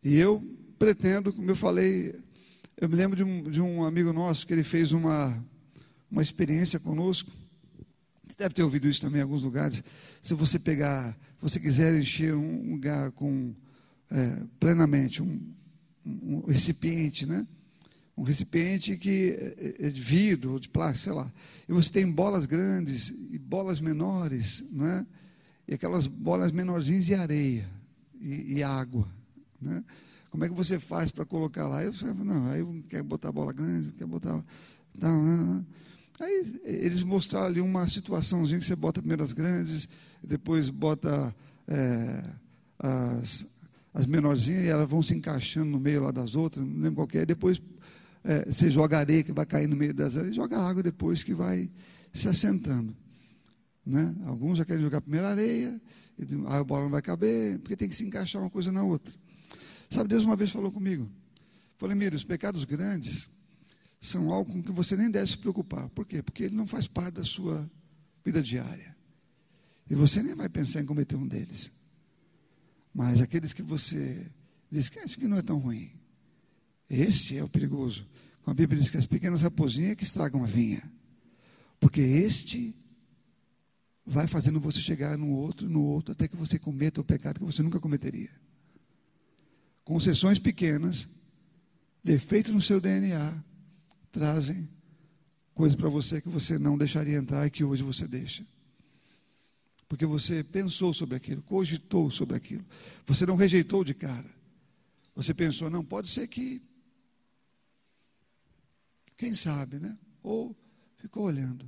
[0.03, 0.43] E eu
[0.79, 2.15] pretendo, como eu falei,
[2.77, 5.45] eu me lembro de um, de um amigo nosso que ele fez uma,
[6.11, 7.31] uma experiência conosco.
[8.29, 9.83] Você deve ter ouvido isso também em alguns lugares.
[10.23, 13.53] Se você pegar, se você quiser encher um lugar com
[14.11, 15.41] é, plenamente um,
[16.07, 17.47] um, recipiente, né?
[18.17, 21.31] Um recipiente que é, é de vidro ou de plástico, sei lá.
[21.69, 25.07] E você tem bolas grandes e bolas menores, não é?
[25.67, 27.69] E aquelas bolas menorzinhas e areia
[28.21, 29.09] e, e água,
[29.61, 29.83] né?
[30.39, 31.83] Como é que você faz para colocar lá?
[31.83, 34.41] Eu falei, não, aí eu quero botar bola grande, quer botar.
[34.97, 35.67] Não, não, não.
[36.21, 39.89] Aí eles mostraram ali uma situaçãozinha que você bota primeiro as grandes,
[40.23, 41.35] depois bota
[41.67, 42.23] é,
[42.79, 43.47] as,
[43.93, 47.21] as menorzinhas e elas vão se encaixando no meio lá das outras, não lembro qual
[47.21, 47.27] é.
[47.27, 47.61] Depois
[48.23, 51.35] é, você joga areia que vai cair no meio das e joga água depois que
[51.35, 51.69] vai
[52.13, 52.97] se assentando.
[53.85, 54.15] Né?
[54.25, 55.81] Alguns já querem jogar primeiro areia,
[56.17, 59.13] aí a bola não vai caber, porque tem que se encaixar uma coisa na outra.
[59.91, 61.11] Sabe, Deus uma vez falou comigo.
[61.77, 63.29] Falei, mira, os pecados grandes
[64.01, 65.89] são algo com que você nem deve se preocupar.
[65.91, 66.23] Por quê?
[66.23, 67.69] Porque ele não faz parte da sua
[68.25, 68.97] vida diária.
[69.89, 71.71] E você nem vai pensar em cometer um deles.
[72.93, 74.31] Mas aqueles que você
[74.71, 75.91] diz que esse aqui não é tão ruim.
[76.91, 78.07] Este é o perigoso.
[78.43, 80.83] Como a Bíblia diz que as pequenas raposinhas é que estragam a vinha.
[81.81, 82.75] Porque este
[84.05, 87.47] vai fazendo você chegar no outro, no outro, até que você cometa o pecado que
[87.47, 88.31] você nunca cometeria
[89.89, 91.09] concessões pequenas,
[92.05, 93.43] defeitos no seu DNA,
[94.13, 94.69] trazem
[95.55, 98.47] coisas para você que você não deixaria entrar e que hoje você deixa.
[99.89, 102.67] Porque você pensou sobre aquilo, cogitou sobre aquilo.
[103.07, 104.29] Você não rejeitou de cara.
[105.17, 106.61] Você pensou, não, pode ser que.
[109.17, 109.97] Quem sabe, né?
[110.23, 110.55] Ou
[110.99, 111.67] ficou olhando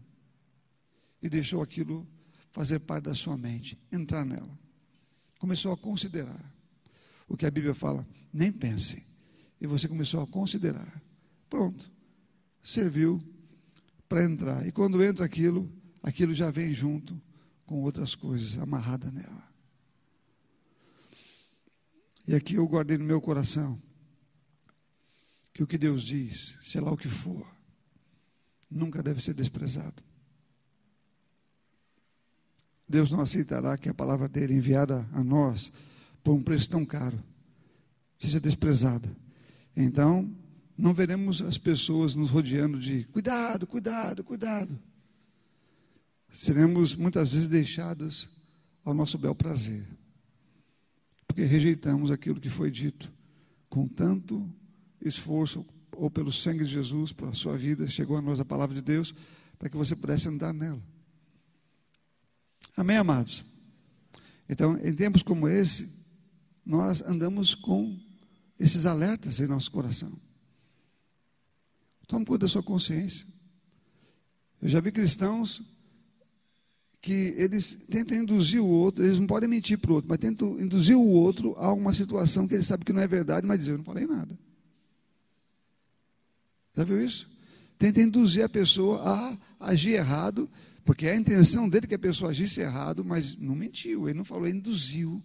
[1.23, 2.07] e deixou aquilo
[2.53, 4.59] fazer parte da sua mente, entrar nela.
[5.39, 6.50] Começou a considerar
[7.31, 9.07] o que a Bíblia fala, nem pense.
[9.61, 11.01] E você começou a considerar.
[11.49, 11.89] Pronto.
[12.61, 13.23] Serviu
[14.09, 14.67] para entrar.
[14.67, 15.73] E quando entra aquilo,
[16.03, 17.19] aquilo já vem junto
[17.65, 19.49] com outras coisas amarradas nela.
[22.27, 23.81] E aqui eu guardei no meu coração
[25.55, 27.47] que o que Deus diz, sei lá o que for,
[28.69, 30.03] nunca deve ser desprezado.
[32.89, 35.73] Deus não aceitará que a palavra dele enviada a nós
[36.23, 37.19] por um preço tão caro,
[38.19, 39.09] seja desprezada.
[39.77, 40.31] Então,
[40.77, 44.79] não veremos as pessoas nos rodeando de cuidado, cuidado, cuidado.
[46.31, 48.29] seremos muitas vezes deixados
[48.85, 49.87] ao nosso bel prazer,
[51.27, 53.13] porque rejeitamos aquilo que foi dito
[53.69, 54.49] com tanto
[55.01, 58.83] esforço, ou pelo sangue de Jesus, pela sua vida, chegou a nós a palavra de
[58.83, 59.15] Deus,
[59.59, 60.83] para que você pudesse andar nela.
[62.77, 63.45] Amém, amados?
[64.49, 66.00] Então, em tempos como esse,
[66.71, 67.99] nós andamos com
[68.57, 70.13] esses alertas em nosso coração.
[72.07, 73.27] Tome conta da sua consciência.
[74.63, 75.63] Eu já vi cristãos
[77.01, 80.61] que eles tentam induzir o outro, eles não podem mentir para o outro, mas tentam
[80.61, 83.69] induzir o outro a uma situação que ele sabe que não é verdade, mas diz,
[83.69, 84.39] eu não falei nada.
[86.77, 87.29] Já viu isso?
[87.79, 89.01] Tenta induzir a pessoa
[89.59, 90.49] a agir errado,
[90.85, 94.25] porque é a intenção dele que a pessoa agisse errado, mas não mentiu, ele não
[94.25, 95.21] falou, ele induziu.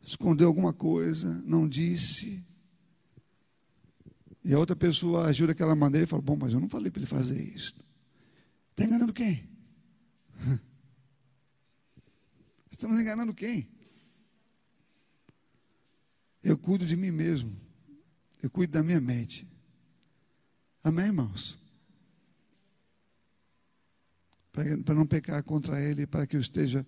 [0.00, 2.44] Escondeu alguma coisa, não disse.
[4.44, 7.00] E a outra pessoa agiu daquela maneira e falou: Bom, mas eu não falei para
[7.00, 7.74] ele fazer isso.
[8.70, 9.48] Está enganando quem?
[12.70, 13.68] Estamos enganando quem?
[16.42, 17.54] Eu cuido de mim mesmo.
[18.42, 19.46] Eu cuido da minha mente.
[20.82, 21.58] Amém, irmãos?
[24.52, 26.86] Para não pecar contra ele, para que eu esteja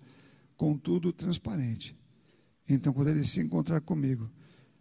[0.57, 1.95] com tudo transparente.
[2.73, 4.29] Então, quando ele se encontrar comigo,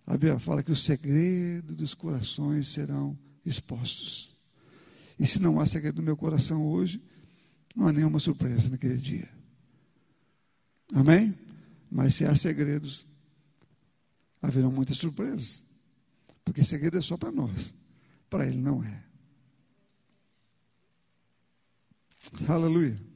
[0.07, 4.35] a Bíblia fala que os segredos dos corações serão expostos.
[5.19, 7.03] E se não há segredo no meu coração hoje,
[7.75, 9.29] não há nenhuma surpresa naquele dia.
[10.93, 11.37] Amém?
[11.91, 13.07] Mas se há segredos,
[14.41, 15.65] haverão muitas surpresas.
[16.45, 17.75] Porque segredo é só para nós,
[18.29, 19.05] para ele não é.
[22.49, 23.10] Aleluia.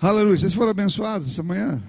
[0.00, 0.38] Aleluia.
[0.38, 1.82] Vocês foram abençoados essa manhã?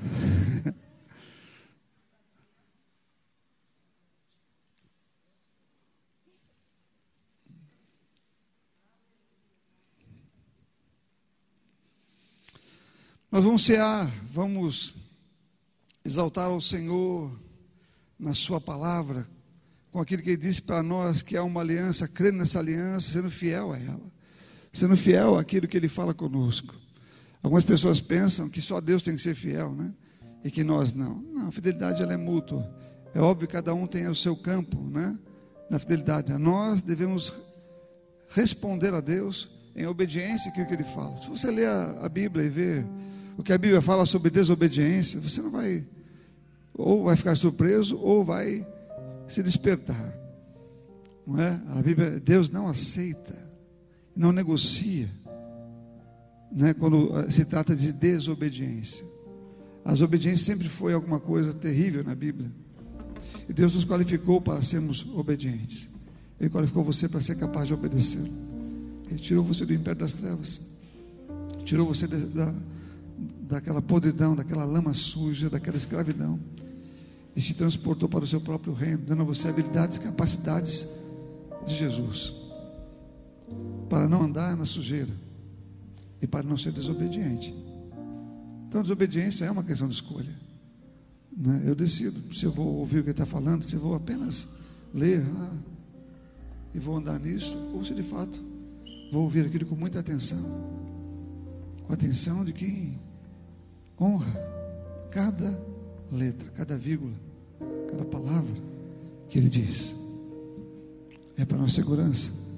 [13.32, 14.96] Nós vamos cear, vamos
[16.04, 17.32] exaltar ao Senhor
[18.18, 19.30] na Sua palavra,
[19.92, 23.30] com aquilo que Ele disse para nós, que há uma aliança, crendo nessa aliança, sendo
[23.30, 24.12] fiel a ela,
[24.74, 26.89] sendo fiel àquilo que Ele fala conosco.
[27.42, 29.94] Algumas pessoas pensam que só Deus tem que ser fiel, né?
[30.44, 31.22] E que nós não.
[31.22, 32.70] Não, a fidelidade ela é mútua.
[33.14, 35.18] É óbvio que cada um tem o seu campo, né?
[35.70, 36.32] Na fidelidade.
[36.38, 37.34] Nós devemos
[38.30, 41.18] responder a Deus em obediência àquilo que Ele fala.
[41.18, 42.86] Se você ler a, a Bíblia e ver
[43.38, 45.86] o que a Bíblia fala sobre desobediência, você não vai,
[46.74, 48.68] ou vai ficar surpreso, ou vai
[49.28, 50.14] se despertar.
[51.26, 51.60] Não é?
[51.70, 53.34] A Bíblia, Deus não aceita,
[54.16, 55.10] não negocia,
[56.52, 59.06] né, quando eh, se trata de desobediência.
[59.84, 62.52] As obediências sempre foi alguma coisa terrível na Bíblia.
[63.48, 65.88] E Deus nos qualificou para sermos obedientes.
[66.40, 68.26] Ele qualificou você para ser capaz de obedecer.
[69.10, 70.78] Ele tirou você do império das trevas.
[71.64, 72.54] Tirou você da,
[73.42, 76.40] daquela podridão, daquela lama suja, daquela escravidão,
[77.36, 80.88] e te transportou para o seu próprio reino, dando a você habilidades e capacidades
[81.66, 82.34] de Jesus,
[83.90, 85.29] para não andar na sujeira
[86.22, 87.54] e para não ser desobediente.
[88.68, 90.34] Então, desobediência é uma questão de escolha.
[91.36, 91.64] Né?
[91.66, 94.60] Eu decido se eu vou ouvir o que ele está falando, se eu vou apenas
[94.94, 95.58] ler ah,
[96.74, 98.40] e vou andar nisso, ou se de fato
[99.12, 100.40] vou ouvir aquilo com muita atenção,
[101.86, 103.00] com a atenção de quem
[104.00, 104.34] honra
[105.12, 105.60] cada
[106.12, 107.14] letra, cada vírgula,
[107.90, 108.54] cada palavra
[109.30, 109.96] que ele diz.
[111.38, 112.49] É para nossa segurança.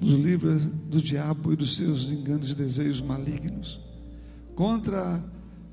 [0.00, 3.80] Nos livra do diabo e dos seus enganos e desejos malignos.
[4.54, 5.22] Contra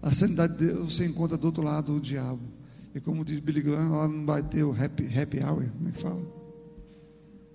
[0.02, 2.42] a sanidade de Deus, você encontra do outro lado o diabo.
[2.94, 5.92] E como diz Billy Graham, lá não vai ter o happy, happy hour, como é
[5.92, 6.22] que fala?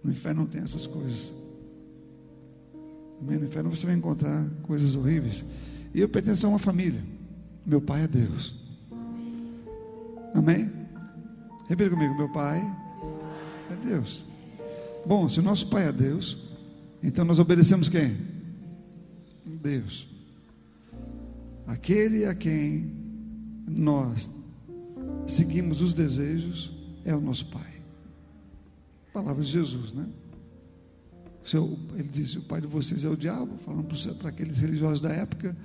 [0.04, 1.34] No inferno não tem essas coisas.
[3.20, 5.44] No inferno você vai encontrar coisas horríveis.
[5.94, 7.00] E eu pertenço a uma família.
[7.66, 8.54] Meu pai é Deus.
[10.34, 10.70] Amém?
[11.68, 12.60] Repita comigo: Meu pai
[13.70, 14.24] é Deus.
[15.06, 16.49] Bom, se o nosso pai é Deus,
[17.03, 18.16] então nós obedecemos quem?
[19.62, 20.09] Deus.
[21.66, 22.92] Aquele a quem
[23.66, 24.28] nós
[25.26, 26.72] seguimos os desejos
[27.05, 27.80] é o nosso pai.
[29.12, 30.07] Palavras de Jesus, né?
[31.44, 33.88] Seu, ele disse: O pai de vocês é o diabo, falando
[34.18, 35.57] para aqueles religiosos da época,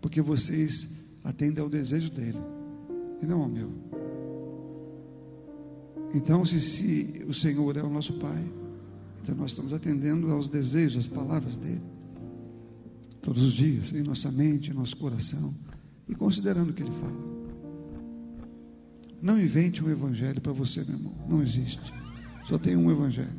[0.00, 2.38] porque vocês atende ao desejo dele
[3.22, 3.70] e não ao meu.
[6.14, 8.44] Então, se, se, o Senhor é o nosso Pai,
[9.24, 11.80] então nós estamos atendendo aos desejos, às palavras dele,
[13.22, 15.54] todos os dias, em nossa mente, em nosso coração,
[16.06, 17.34] e considerando o que ele fala.
[19.22, 21.90] Não invente um evangelho para você, meu irmão, não existe.
[22.44, 23.32] Só tem um evangelho.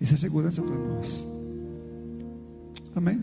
[0.00, 1.26] Isso é segurança para nós.
[2.96, 3.22] Amém?